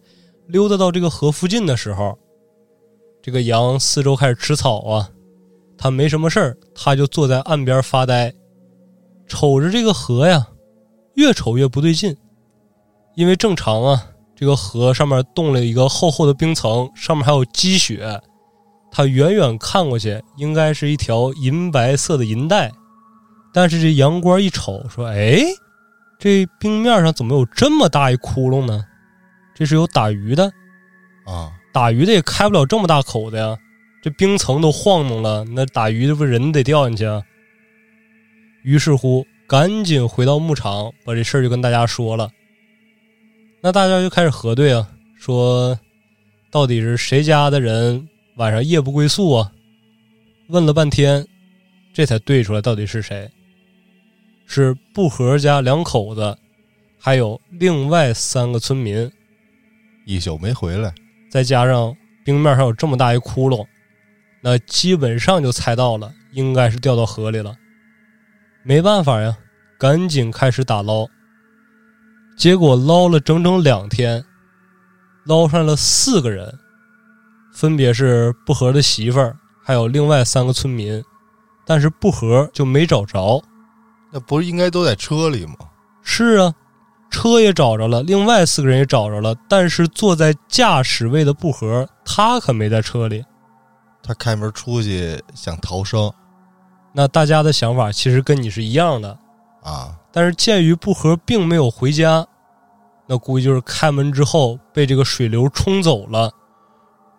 [0.51, 2.17] 溜达到这个河附近的时候，
[3.21, 5.09] 这个羊四周开始吃草啊，
[5.77, 8.33] 他没什么事儿，他就坐在岸边发呆，
[9.27, 10.45] 瞅着这个河呀，
[11.15, 12.17] 越瞅越不对劲，
[13.15, 18.21] 因为正常啊，这个河上面冻了一个厚厚的冰层，上面还有积雪，
[18.91, 22.69] 他远远看过去，应该是一条银白色的银带。
[23.53, 25.43] 但是这羊倌一瞅，说：“哎，
[26.19, 28.85] 这冰面上怎么有这么大一窟窿呢？
[29.61, 30.51] 这是有打鱼的，
[31.23, 33.55] 啊，打鱼的也开不了这么大口的呀。
[34.01, 37.21] 这冰层都晃动了，那打鱼的不人得掉进去啊。”
[38.65, 42.27] 于是乎，赶紧回到牧场，把这事儿就跟大家说了。
[43.61, 45.79] 那大家就开始核对啊，说
[46.49, 49.51] 到底是谁家的人晚上夜不归宿啊？
[50.49, 51.23] 问了半天，
[51.93, 53.29] 这才对出来到底是谁。
[54.47, 56.35] 是布和家两口子，
[56.97, 59.11] 还有另外三个村民，
[60.05, 60.93] 一宿没回来。
[61.31, 63.65] 再加上冰面上有这么大一窟窿，
[64.41, 67.55] 那基本上就猜到了，应该是掉到河里了。
[68.63, 69.37] 没办法呀，
[69.79, 71.07] 赶紧开始打捞。
[72.37, 74.23] 结果捞了整整两天，
[75.25, 76.57] 捞上了四个人，
[77.53, 81.03] 分别是布和的媳妇儿，还有另外三个村民，
[81.65, 83.43] 但是布和就没找着。
[84.11, 85.55] 那不是应该都在车里吗？
[86.03, 86.53] 是啊，
[87.11, 93.23] 车也找着了，另外四个人也找着了，但是坐在驾驶位的布和，他可没在车里。
[94.01, 96.11] 他开门出去想逃生
[96.91, 99.15] 那大家的想法其实跟你是一样的，
[99.61, 102.25] 啊，但是鉴于布和并没有回家，
[103.05, 106.31] 那估计就是开门之后被这个水流冲走了。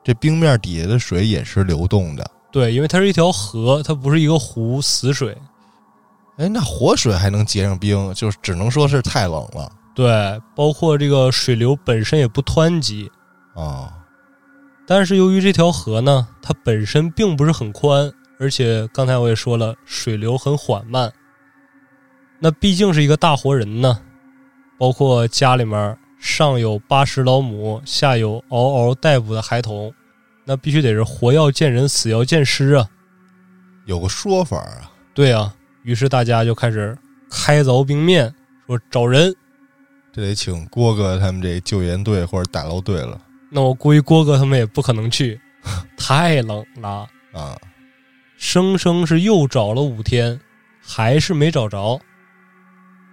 [0.02, 2.28] 这冰面底下的水也是流动的。
[2.50, 5.36] 对，因为它是一条河，它不是一个湖死水。
[6.38, 13.10] 哎，那活水还能结上冰，就只能说是太冷了对，包括这个水流本身也不湍急，
[13.54, 13.92] 啊。
[14.86, 21.12] 但是由于这条河呢，它本身并不是很宽，而且刚才我也说了，水流很缓慢。
[22.40, 24.00] 那毕竟是一个大活人呢，
[24.78, 29.92] 包括家里面上有八十老母，下有嗷嗷待哺的孩童，
[30.44, 32.88] 那必须得是活要见人，死要见尸啊。
[33.84, 36.96] 有个说法啊，对啊，于是大家就开始
[37.30, 38.34] 开凿冰面，
[38.66, 39.34] 说找人。
[40.12, 43.18] 这得请郭哥他们这救援队或者打捞队了
[43.50, 45.40] 那我估计郭哥他们也不可能去，
[45.96, 47.08] 太冷了。
[47.32, 47.56] 啊。
[48.36, 50.40] 生生是又找了五天，
[50.82, 52.00] 还是没找着。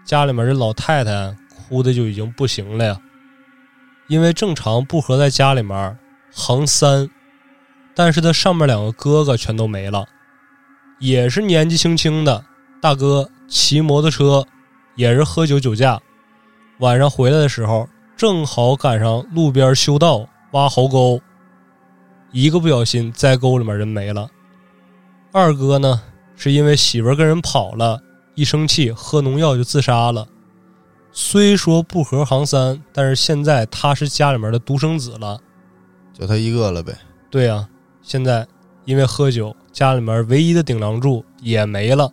[0.03, 2.99] 家里面这老太太哭的就已经不行了呀，
[4.07, 5.97] 因为正常不和在家里面
[6.31, 7.07] 行三，
[7.93, 10.03] 但是他上面两个哥哥全都没了，
[10.97, 12.43] 也是年纪轻轻的
[12.81, 14.43] 大哥骑摩托车，
[14.95, 16.01] 也是喝酒酒驾，
[16.79, 21.19] 晚上回来的时候正好赶上路边修道挖壕沟，
[22.31, 24.29] 一个不小心栽沟里面人没了。
[25.33, 26.01] 二哥呢，
[26.37, 28.01] 是因为媳妇跟人跑了，
[28.33, 30.25] 一生气喝农药就自杀了。
[31.11, 35.37] 虽说不和行三，但是现在他是家里面的独生子了。
[36.13, 36.97] 就他一个了呗。
[37.29, 37.67] 对呀、
[38.01, 38.47] 现在
[38.85, 42.09] 因为喝酒，家里面唯一的顶梁柱也没了。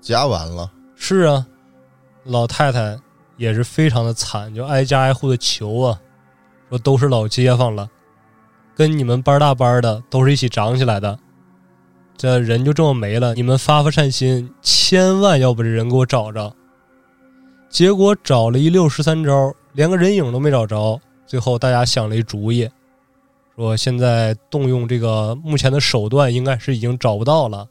[0.00, 1.46] 家完了，是啊，
[2.24, 2.98] 老太太
[3.36, 6.00] 也是非常的惨，就挨家挨户的求啊，
[6.68, 7.88] 说都是老街坊了，
[8.74, 11.18] 跟你们班大班的都是一起长起来的，
[12.16, 16.54] 这人就这么没了，你们发发善心，千万要把这人给我找着。
[17.68, 20.98] 结果找了一溜十三招，连个人影都没找着。
[21.26, 22.66] 最后大家想了一主意，
[23.56, 27.68] 说现在动用这个目前的手段，应该是已经找不到了，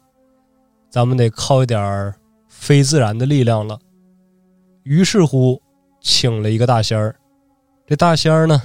[0.89, 2.13] 咱们得靠一点
[2.49, 3.80] 非自然的力量了。
[4.86, 5.62] 于是乎，
[6.00, 7.15] 请了一个大仙儿。
[7.88, 8.62] 这大仙儿呢，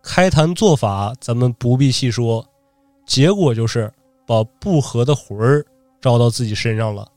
[0.00, 2.44] 开坛做法，咱们不必细说。
[3.04, 3.92] 结果就是
[4.24, 5.66] 把不和的魂儿
[6.00, 7.10] 招到自己身上了。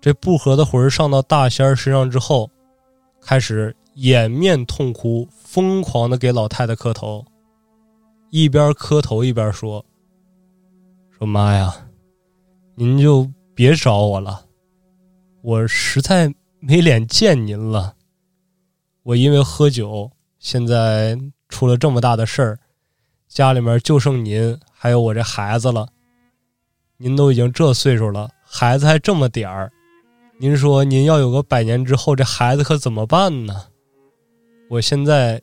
[0.00, 2.48] 这不和的魂儿上到大仙儿身上之后，
[3.20, 7.24] 开始掩面痛哭，疯狂的给老太太磕头，
[8.30, 9.84] 一边磕头一边说
[11.10, 11.74] ：“说妈呀，
[12.76, 14.46] 您就别找我了。
[15.42, 17.94] 我实在没脸见您了。
[19.02, 21.18] 我因为喝酒，现在
[21.48, 22.58] 出了这么大的事儿，
[23.28, 25.88] 家里面就剩您还有我这孩子了。
[26.98, 29.72] 您都已经这岁数了，孩子还这么点儿，
[30.38, 33.64] 您说您要有个百年之后，这孩子可怎么办呢？
[34.68, 35.40] 我现在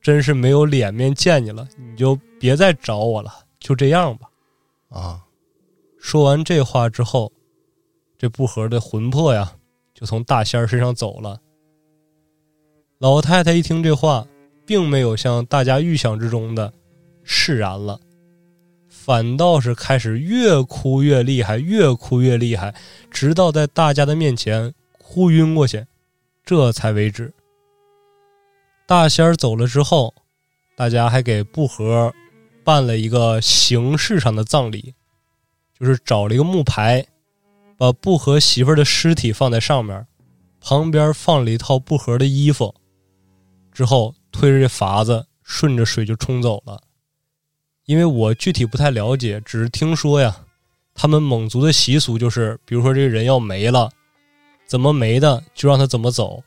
[0.00, 4.30] 真是没有脸面见你了，你就别再找我了，就这样吧。
[4.90, 5.20] 啊，
[5.98, 7.32] 说完这话之后，
[8.16, 9.52] 这不和的魂魄呀，
[10.02, 11.40] 就从大仙儿身上走了。
[12.98, 14.26] 老太太一听这话，
[14.66, 16.72] 并没有像大家预想之中的
[17.22, 18.00] 释然了，
[18.88, 22.74] 反倒是开始越哭越厉害，越哭越厉害，
[23.12, 25.86] 直到在大家的面前哭晕过去，
[26.44, 27.32] 这才为止。
[28.84, 30.12] 大仙儿走了之后，
[30.74, 32.12] 大家还给布和
[32.64, 34.94] 办了一个形式上的葬礼，
[35.78, 37.06] 就是找了一个木牌，
[37.76, 40.06] 把不和媳妇儿的尸体放在上面，
[40.60, 42.74] 旁边放了一套不和的衣服。
[43.72, 46.80] 之后推着这筏子顺着水就冲走了，
[47.86, 50.36] 因为我具体不太了解，只是听说呀，
[50.94, 53.90] 他们蒙族的习俗就是，比如说这个人要没了，
[54.66, 56.42] 怎么没的就让他怎么走，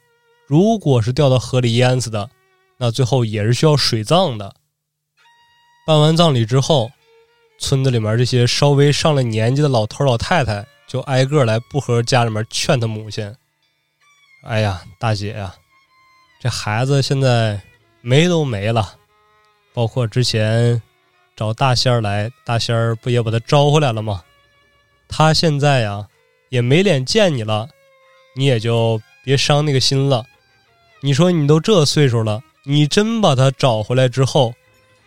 [0.47, 2.29] 如果是掉到河里淹死的，
[2.77, 4.55] 那最后也是需要水葬的。
[5.85, 6.91] 办完葬礼之后，
[7.57, 13.33] 村子里面这些稍微上了年纪的老头老太太就挨个来不和家里面劝他母亲
[14.43, 15.55] ：“哎呀，大姐呀。”
[16.41, 17.59] 这孩子现在
[18.01, 18.95] 没都没了，
[19.73, 20.81] 包括之前
[21.35, 24.23] 找大仙儿来，大仙儿不也把他招回来了吗？
[25.07, 26.07] 他现在呀
[26.49, 27.69] 也没脸见你了，
[28.35, 30.25] 你也就别伤那个心了。
[31.01, 34.53] 你说你都这岁数了，你真把他找回来之后，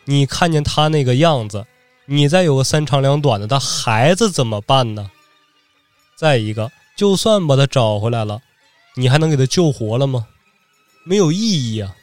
[0.04, 1.66] 你看见他那个样子，
[2.11, 5.11] 你再有个三长两短的，他孩子怎么办呢？
[6.16, 8.40] 再一个，就算把他找回来了，
[8.97, 10.27] 你还能给他救活了吗？
[11.05, 11.94] 没有意义啊！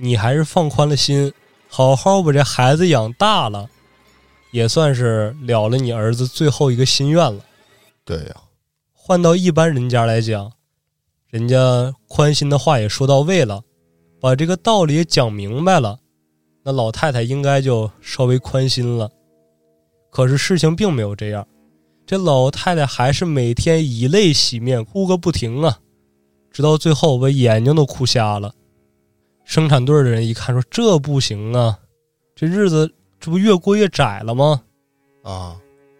[0.00, 1.30] 你还是放宽了心，
[1.68, 3.68] 好好把这孩子养大了，
[4.52, 7.44] 也算是了了你儿子最后一个心愿了。
[8.06, 8.36] 对呀，
[8.94, 10.50] 换到一般人家来讲，
[11.28, 13.62] 人家宽心的话也说到位了，
[14.18, 15.98] 把这个道理也讲明白了，
[16.62, 19.10] 那老太太应该就稍微宽心了。
[20.16, 21.46] 可是事情并没有这样，
[22.06, 25.78] 这老太太还是每天以泪洗面，哭个不停啊。
[26.50, 28.54] 直到最后，把眼睛都哭瞎了。
[29.44, 31.78] 生产队的人一看，说：“这不行啊，
[32.34, 34.62] 这日子这不越过越窄了吗？”
[35.22, 35.54] 啊，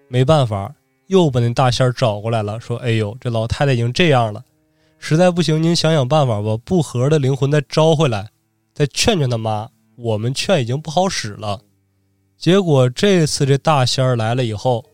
[0.09, 0.74] 没办法，
[1.09, 4.42] 又把那大仙儿找过来了，说：“哎呦，这老太太已经这样了，
[4.98, 8.31] 实在不行，您想想办法吧，不和的灵魂再招回来，
[8.72, 9.68] 再劝劝他妈。
[9.94, 11.61] 我们劝已经不好使了。”
[12.38, 14.85] 结果这次这大仙儿来了以后，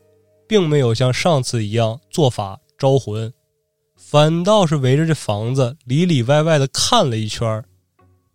[0.49, 3.33] 并没有像上次一样做法招魂。
[3.97, 7.65] 反倒是围着这房子里里外外的看了一圈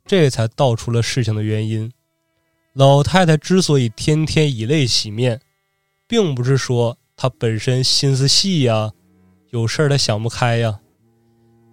[0.06, 1.92] 这才道出了事情的原因。
[2.74, 5.40] 老太太之所以天天以泪洗面，
[6.08, 8.92] 并不是说她本身心思细呀，
[9.52, 10.80] 有事儿她想不开呀，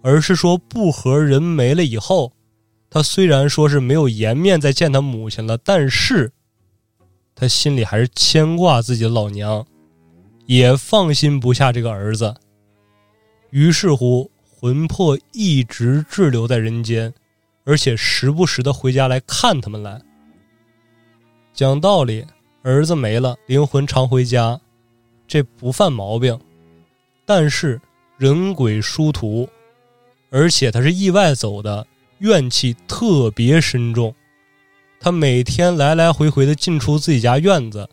[0.03, 2.33] 而是说不和人没了以后，
[2.89, 6.31] 她虽然说是没有颜面再见她母亲了，但是
[7.35, 9.65] 他心里还是牵挂自己的老娘，
[10.45, 12.33] 也放心不下这个儿子。
[13.51, 17.13] 于是乎，魂魄一直滞留在人间，
[17.65, 20.01] 而且时不时的回家来看他们来。
[21.53, 22.25] 讲道理，
[22.63, 24.59] 儿子没了，灵魂常回家，
[25.27, 26.39] 这不犯毛病。
[27.25, 27.79] 但是
[28.17, 29.47] 人鬼殊途，
[30.29, 31.85] 而且他是意外走的，
[32.19, 34.13] 怨气特别深重。
[35.05, 37.87] 他每天来来回回的进出自己家院子，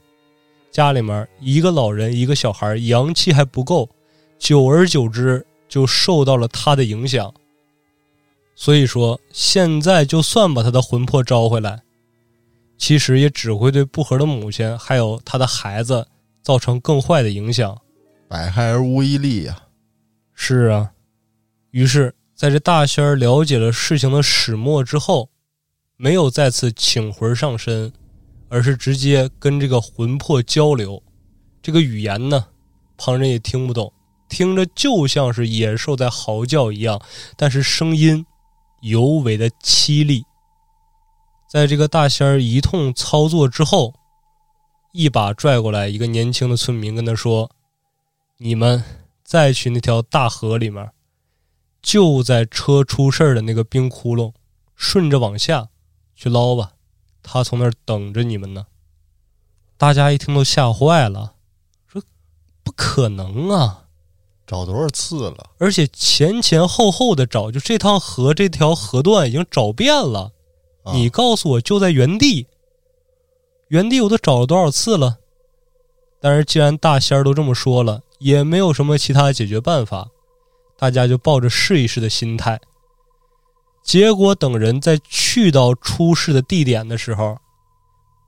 [0.71, 3.87] 家里面一个老人一个小孩，阳气还不够，
[4.39, 5.45] 久而久之。
[5.69, 7.33] 就受到了他的影响，
[8.55, 11.83] 所以说现在就算把他的魂魄招回来，
[12.79, 16.07] 其实也只会对不和的母亲还有他的孩子
[16.43, 17.79] 造成更坏的影响，
[18.29, 19.63] 百害而无一利呀。
[20.35, 20.93] 是啊，
[21.73, 25.31] 于是在这大仙儿了解了事情的始末之后，
[26.05, 27.93] 没有再次请魂上身，
[28.49, 31.01] 而是直接跟这个魂魄交流，
[31.63, 32.45] 这个语言呢，
[32.97, 33.93] 旁人也听不懂。
[34.29, 37.01] 听着就像是野兽在嚎叫一样，
[37.37, 38.27] 但是声音
[38.81, 40.25] 尤为的凄厉。
[41.49, 43.95] 在这个大仙儿一通操作之后，
[44.91, 47.49] 一把拽过来一个年轻的村民，跟他说
[48.39, 48.83] ：“你们
[49.23, 50.91] 再去那条大河里面，
[51.81, 54.33] 就在车出事儿的那个冰窟窿，
[54.75, 55.69] 顺着往下
[56.23, 56.75] 去捞吧，
[57.21, 58.67] 他从那儿等着你们呢。”
[59.77, 61.35] 大家一听都吓坏了，
[61.89, 62.01] 说
[62.63, 63.87] ：“不可能啊！”
[64.47, 65.51] 找多少次了？
[65.59, 70.31] 而且前前后后的找，就这趟河这条河段已经找遍了。
[70.85, 72.47] 啊你告诉我就在原地，
[73.67, 75.19] 原地我都找了多少次了？
[76.21, 80.11] 但是既然大仙儿都这么说了，也没有什么其他解决办法，
[80.77, 82.61] 大家就抱着试一试的心态。
[83.83, 87.37] 结果等人在去到出事的地点的时候，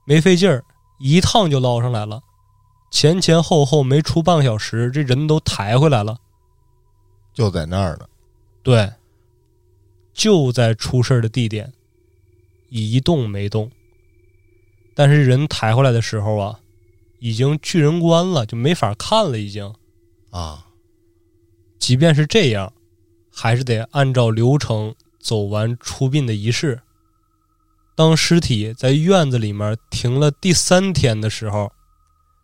[0.05, 0.63] 没费劲儿，
[0.99, 2.21] 一趟就捞上来了。
[2.91, 6.17] 前前后后没出半个小时，这人都抬回来了。
[7.33, 8.05] 就在那儿呢。
[8.63, 8.91] 对，
[10.13, 11.73] 就在出事的地点，
[12.69, 13.69] 一动没动。
[14.95, 16.59] 但是人抬回来的时候啊，
[17.19, 19.37] 已经巨人关了，就没法看了。
[19.37, 19.73] 已经，
[20.31, 20.67] 啊，
[21.79, 22.71] 即便是这样，
[23.31, 24.95] 还是得按照流程
[25.25, 26.79] 走完出殡的仪式。
[27.95, 31.71] 当尸体在院子里面停了第三天的时候，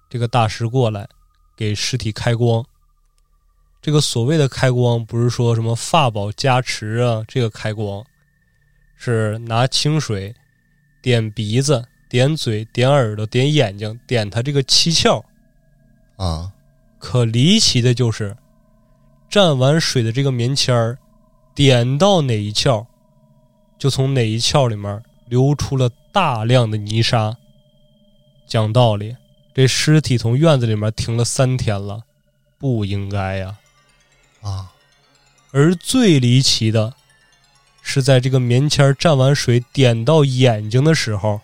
[0.09, 1.07] 这个大师过来
[1.55, 2.65] 给尸体开光。
[3.83, 8.03] 这个所谓的开光，不是说什么法宝加持啊，这个开光
[8.95, 10.33] 是拿清水
[11.03, 15.23] 点鼻子、点嘴、点耳朵、点眼睛、点他这个七窍。
[16.17, 16.51] 啊，
[16.97, 18.35] 可离奇的就是，
[19.29, 20.97] 蘸完水的这个棉签儿，
[21.53, 22.85] 点到哪一窍，
[23.77, 27.37] 就从哪一窍里面流出了大量的泥沙。
[28.47, 29.15] 讲道理，
[29.53, 32.03] 这尸体从院子里面停了三天了，
[32.57, 33.57] 不应该呀。
[34.41, 34.71] 啊，
[35.51, 36.93] 而最离奇的，
[37.81, 41.41] 是在这个棉签蘸完水点到眼睛的时候，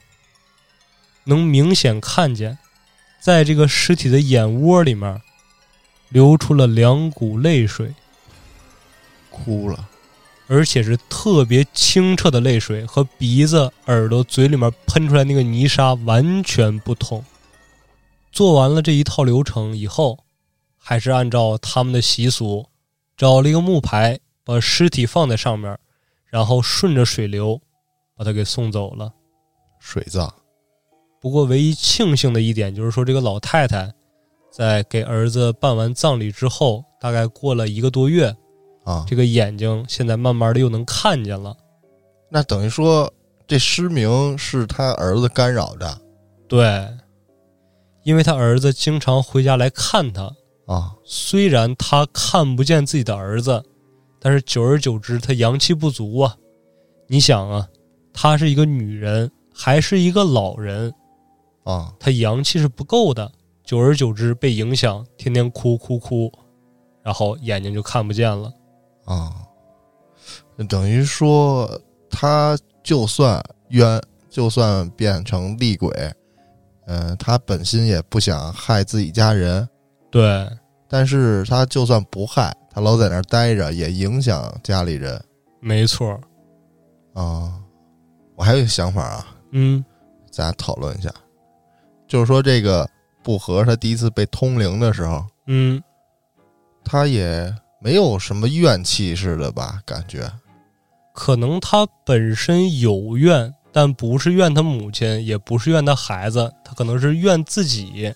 [1.25, 2.57] 能明显看见，
[3.19, 5.21] 在这个尸体的眼窝里面，
[6.09, 7.93] 流出了两股泪水，
[9.29, 9.89] 哭了。
[10.47, 17.23] 而且是特别清澈的泪水，和鼻子、耳朵、嘴里面喷出来那个泥沙完全不同。
[18.31, 20.19] 做完了这一套流程以后，
[20.77, 22.67] 还是按照他们的习俗，
[23.15, 25.77] 找了一个木牌，把尸体放在上面，
[26.27, 27.59] 然后顺着水流
[28.15, 29.11] 把他给送走了。
[29.79, 30.33] 水葬
[31.19, 33.91] 不过，唯一庆幸的一点就是说，这个老太太
[34.51, 38.35] 在给儿子办完葬礼之后，大概过了一个多月，
[38.88, 41.53] 啊，这个眼睛现在慢慢的又能看见了。
[42.29, 43.13] 那等于说
[43.45, 46.01] 这失明是他儿子干扰的
[46.47, 46.88] 对，
[48.03, 50.33] 因为他儿子经常回家来看他，
[50.67, 53.61] 啊虽然他看不见自己的儿子，
[54.21, 56.38] 但是久而久之，他阳气不足啊。
[57.07, 57.67] 你想啊，
[58.13, 60.93] 她是一个女人，还是一个老人，
[61.65, 63.29] 啊她阳气是不够的，
[63.65, 66.31] 久而久之被影响，天天哭哭哭，
[67.03, 68.53] 然后眼睛就看不见了。
[69.07, 69.33] 啊，
[70.55, 71.67] 那等于说
[72.09, 73.99] 他就算冤，
[74.29, 75.89] 就算变成厉鬼，
[76.85, 79.67] 嗯、他本心也不想害自己家人，
[80.11, 80.47] 对，
[80.87, 85.19] 但是他就算不害，他老在那儿待着，也影响家里人
[85.59, 86.19] 没错。
[87.13, 87.59] 啊。
[88.35, 89.83] 我还有一个想法啊，嗯
[90.29, 91.11] 咱俩讨论一下，
[92.07, 92.87] 就是说这个
[93.23, 95.81] 不和他第一次被通灵的时候，嗯，
[96.83, 99.82] 他也没有什么怨气似的吧？
[99.86, 100.32] 感觉
[101.13, 108.13] 可能他本身有怨，但不是怨他母亲，也不是怨他孩子，他可能是怨自己。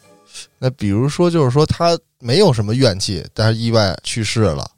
[0.59, 4.70] 那比如说，就是说他没有什么怨气，但是意外去世了，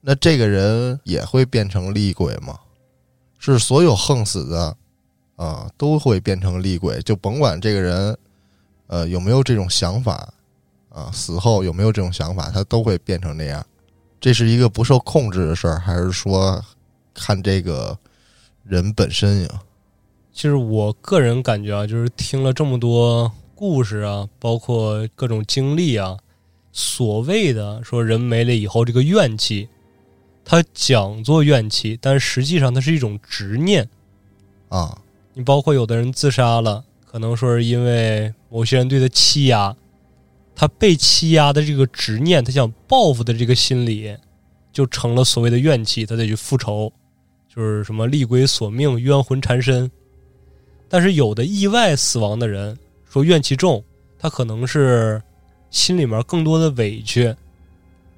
[0.00, 2.58] 那这个人也会变成厉鬼吗？
[3.38, 4.76] 是所有横死的
[5.36, 8.16] 啊、都会变成厉鬼，就甭管这个人
[8.86, 10.32] 呃有没有这种想法
[10.88, 13.64] 啊、死后有没有这种想法，他都会变成那样。
[14.24, 16.64] 这是一个不受控制的事儿，还是说
[17.12, 17.98] 看这个
[18.62, 19.48] 人本身呀？
[20.32, 26.16] 其实我个人感觉啊，就是听了这么多故事啊，包括各种经历啊，
[26.72, 29.68] 所谓的说人没了以后这个怨气，
[30.42, 33.86] 它讲作怨气，但实际上它是一种执念。
[34.70, 35.02] 啊
[35.34, 39.76] 你包括有的人自杀了，可能说是因为某些人对他欺压，
[40.56, 44.16] 他被欺压的这个执念，他想报复的这个心理，
[44.72, 46.92] 就成了所谓的怨气，他得去复仇，
[47.48, 49.90] 就是什么厉鬼索命、冤魂缠身。
[50.88, 52.78] 但是有的意外死亡的人，
[53.10, 53.82] 说怨气重，
[54.18, 55.20] 他可能是
[55.70, 57.34] 心里面更多的委屈，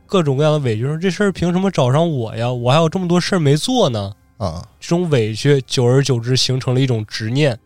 [0.07, 2.53] 各种各样的委屈，说这事儿凭什么找上我呀？
[2.53, 4.13] 我还有这么多事儿没做呢。
[4.37, 7.59] 啊这种委屈，久而久之形成了一种执念。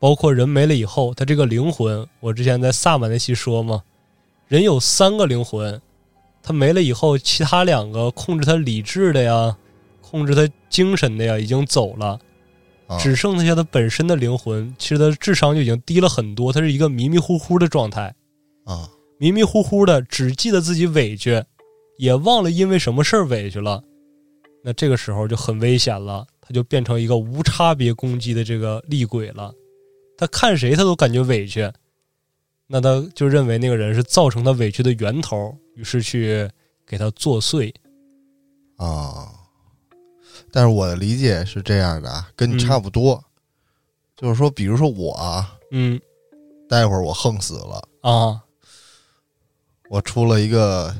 [0.00, 3.82] 包括人没了以后，他这个灵魂，我之前在萨满那期说嘛，
[4.48, 5.80] 人有三个灵魂，
[6.42, 9.54] 他没了以后，其他两个控制他理智的呀，
[10.00, 12.18] 控制他精神的呀，已经走了，
[12.86, 18.14] 啊只剩下他本身的灵魂，其实他智商就已经低了很多，他是一个迷迷糊糊的状态。
[18.64, 18.88] 啊
[19.18, 21.44] 迷迷糊糊的，只记得自己委屈，
[21.98, 23.84] 也忘了因为什么事儿委屈了，
[24.64, 29.52] 那这个时候就很危险了，他就变成一个无差别攻击的这个厉鬼了。
[30.20, 31.72] 他看谁他都感觉委屈，
[32.66, 36.46] 那他就认为那个人是造成他委屈的源头，于是去
[36.86, 37.72] 给他作祟。
[38.76, 39.32] 啊，
[40.52, 43.24] 但是我的理解是这样的啊，跟你差不多，
[44.14, 45.98] 就是说，比如说我啊，嗯。
[46.68, 48.42] 待会儿我横死了，啊。
[49.88, 50.94] 我出了一个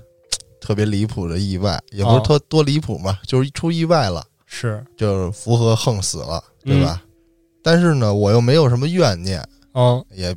[0.62, 4.82] 特别离谱的意外，也不是哦特多离谱嘛，就是出意外了，是。
[4.96, 7.02] 就是符合横死了，嗯对吧？
[7.62, 9.40] 但是呢，我又没有什么怨念，
[9.72, 10.36] 啊也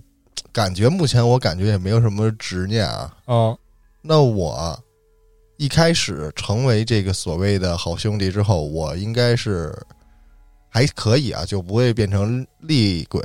[0.52, 3.14] 感觉目前我感觉也没有什么执念啊。
[3.26, 3.56] 啊
[4.02, 4.78] 那我
[5.58, 9.74] 一开始成为这个所谓的好兄弟之后，我应该是
[10.70, 13.22] 还可以啊，就不会变成厉鬼。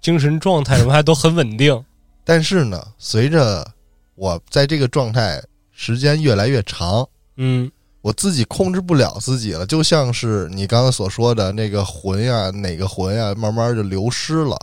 [0.00, 1.84] 精神状态什么还都很稳定。
[2.24, 3.66] 但是呢，随着
[4.14, 7.70] 我在这个状态时间越来越长，嗯
[8.02, 14.58] 我自己控制不了自己了，就像是你刚刚所说的那个魂呀，哪个魂呀，慢慢就流失了，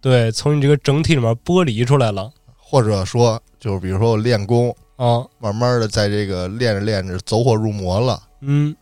[0.00, 2.32] 对，从你这个整体里面剥离出来了。
[2.56, 8.20] 或者说，就是比如说我练功，啊慢慢的在这个练着练着走火入魔了。
[8.40, 8.74] 嗯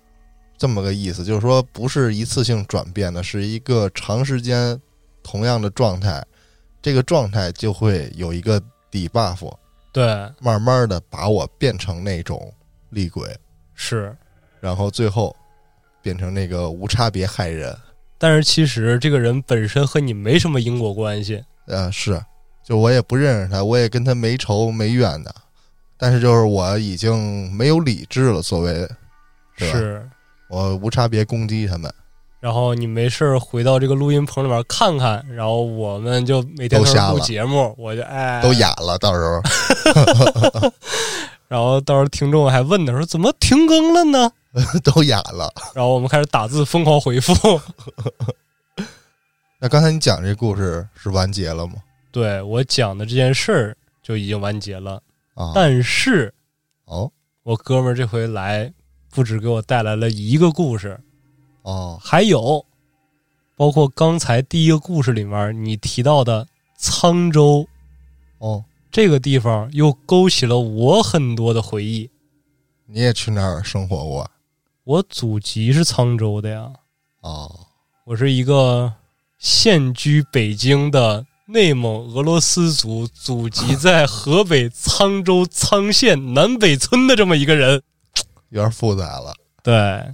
[0.57, 4.81] 这么个意思，就是说不是一次性转变的，是一个长时间
[5.23, 6.25] 同样的状态，
[6.81, 9.53] 这个状态就会有一个底 buff，
[9.93, 10.05] 对
[10.41, 12.53] 慢慢的把我变成那种
[12.91, 13.29] 厉鬼，
[13.83, 14.16] 是。
[14.61, 15.35] 然后最后
[16.01, 17.76] 变成那个无差别害人。
[18.16, 21.43] 但是其实这个人本身和你没什么因果关系。
[21.66, 22.22] 呃，是，
[22.64, 25.35] 就我也不认识他，我也跟他没仇没怨的，
[25.97, 28.91] 但是就是我已经没有理智了，所谓的，
[29.57, 30.09] 是。
[30.49, 31.93] 我无差别攻击他们，
[32.39, 39.43] 然后你没事儿回到这个录音棚里面看看，然后我们就每天都录节目，我就哎都哑了，到时候
[41.53, 44.32] 然后到时候听众还问呢说怎么停更了呢？
[44.82, 45.53] 都哑了。
[45.74, 47.34] 然后我们开始打字疯狂回复。
[49.61, 51.74] 那刚才你讲这故事是完结了吗？
[52.11, 55.03] 对我讲的这件事儿就已经完结了，
[55.34, 56.32] 啊，但是
[56.86, 58.72] 哦我哥们儿这回来
[59.11, 60.98] 不止给我带来了一个故事，
[61.64, 62.64] 哦还有
[63.57, 66.48] 包括刚才第一个故事里面你提到的
[66.80, 67.68] 沧州
[68.38, 72.11] 哦，这个地方，又勾起了我很多的回忆。
[72.86, 74.30] 你也去那儿生活过？
[74.84, 76.70] 我祖籍是沧州的呀，
[77.22, 77.51] 哦
[78.05, 78.93] 我是一个
[79.38, 87.80] 现居北京的内蒙俄罗斯族，祖籍在河北沧州沧县南北村的这么一个人。
[88.51, 89.32] 有点复杂了
[89.62, 90.05] 对，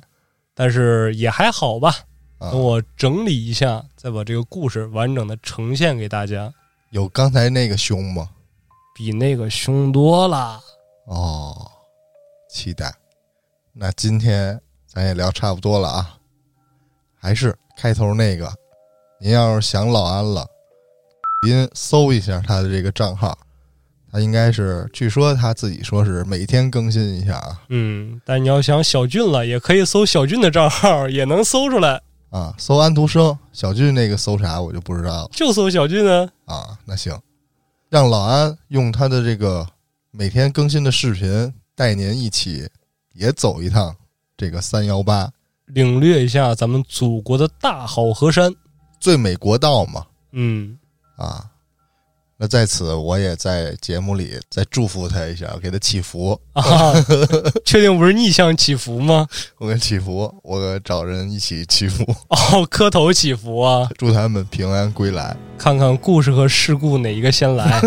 [0.55, 1.93] 但是也还好吧。
[2.39, 2.61] 啊等。
[2.61, 6.53] 我整理一下，再把这个故事完整的呈现给大家，
[6.91, 8.29] 有刚才那个凶吗？
[8.99, 10.61] 比那个凶多了。
[11.07, 11.71] 哦，
[12.51, 12.93] 期待。
[13.73, 14.61] 那今天
[14.93, 16.17] 咱也聊差不多了啊，
[17.17, 18.53] 还是开头那个，
[19.21, 20.45] 您要是想老安了，
[21.47, 23.39] 您搜一下他的这个账号，
[24.11, 36.29] 他应该是，据说他自己说是每天更新一下啊嗯，但你要想小俊了，也可以搜小俊的账号，也能搜出来，啊，搜安徒生，小俊那个搜啥我就不知道了就搜小俊啊。
[36.47, 36.79] 啊。
[36.85, 37.17] 那行，
[37.89, 39.67] 让老安用他的这个
[40.11, 42.69] 每天更新的视频带您一起
[43.15, 43.97] 也走一趟
[44.37, 45.31] 这个三幺八
[45.67, 48.55] 领略一下咱们祖国的大好河山。
[49.01, 50.07] 最美国道嘛。
[50.33, 50.79] 嗯，
[51.17, 51.51] 啊。
[52.41, 56.41] 那在此，我也在节目里再祝福他一下，给他祈福。
[56.53, 56.95] 啊，
[57.65, 59.27] 确定不是逆向祈福吗？
[59.59, 63.91] 我给祈福，我找人一起祈福，哦，磕头祈福啊！
[63.99, 65.37] 祝他们平安归来。
[65.59, 67.83] 看看故事和事故哪一个先来。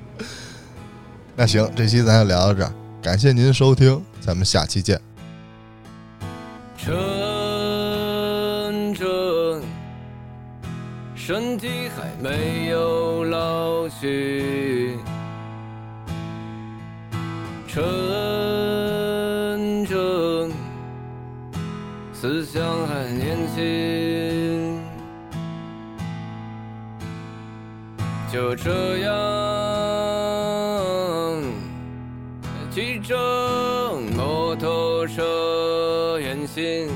[1.34, 2.70] 那行，这期咱就聊到这儿，
[3.00, 5.00] 感谢您收听，咱们下期见。
[6.76, 6.94] 晨
[11.32, 14.98] 身体还没有老去。
[17.68, 17.80] 晨
[19.86, 20.50] 晨，
[22.12, 24.76] 思想还年轻。
[28.32, 29.12] 就这样，
[32.72, 33.16] 骑着
[34.16, 36.88] 摩托车远行，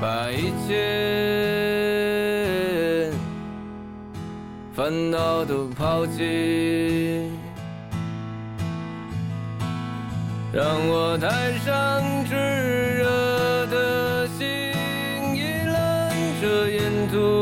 [0.00, 1.47] 把一切
[4.88, 7.30] 烦恼都抛弃，
[10.50, 12.34] 让我带上炙
[12.96, 14.46] 热的心，
[15.36, 16.10] 一览
[16.40, 16.80] 这沿
[17.12, 17.37] 途。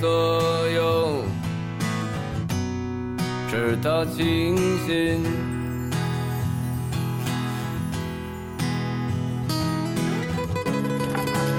[0.00, 1.22] 所有，
[3.50, 5.22] 直到清醒。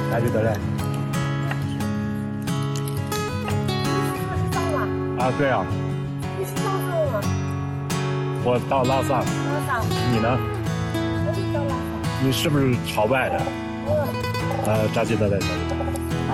[0.10, 0.58] 哪里的嘞？
[5.20, 5.64] 啊，对啊，
[6.40, 6.46] 你？
[8.44, 9.24] 我到拉萨，拉
[9.68, 10.28] 萨，你呢？
[10.96, 12.26] 我也到拉萨。
[12.26, 13.40] 你是不是朝拜的？
[13.86, 13.90] 嗯，
[14.66, 15.38] 呃，扎西德勒。
[15.38, 15.61] 阿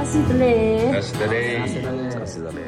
[0.04, 0.92] 西德勒。
[0.94, 2.67] 阿西德勒，阿西德勒。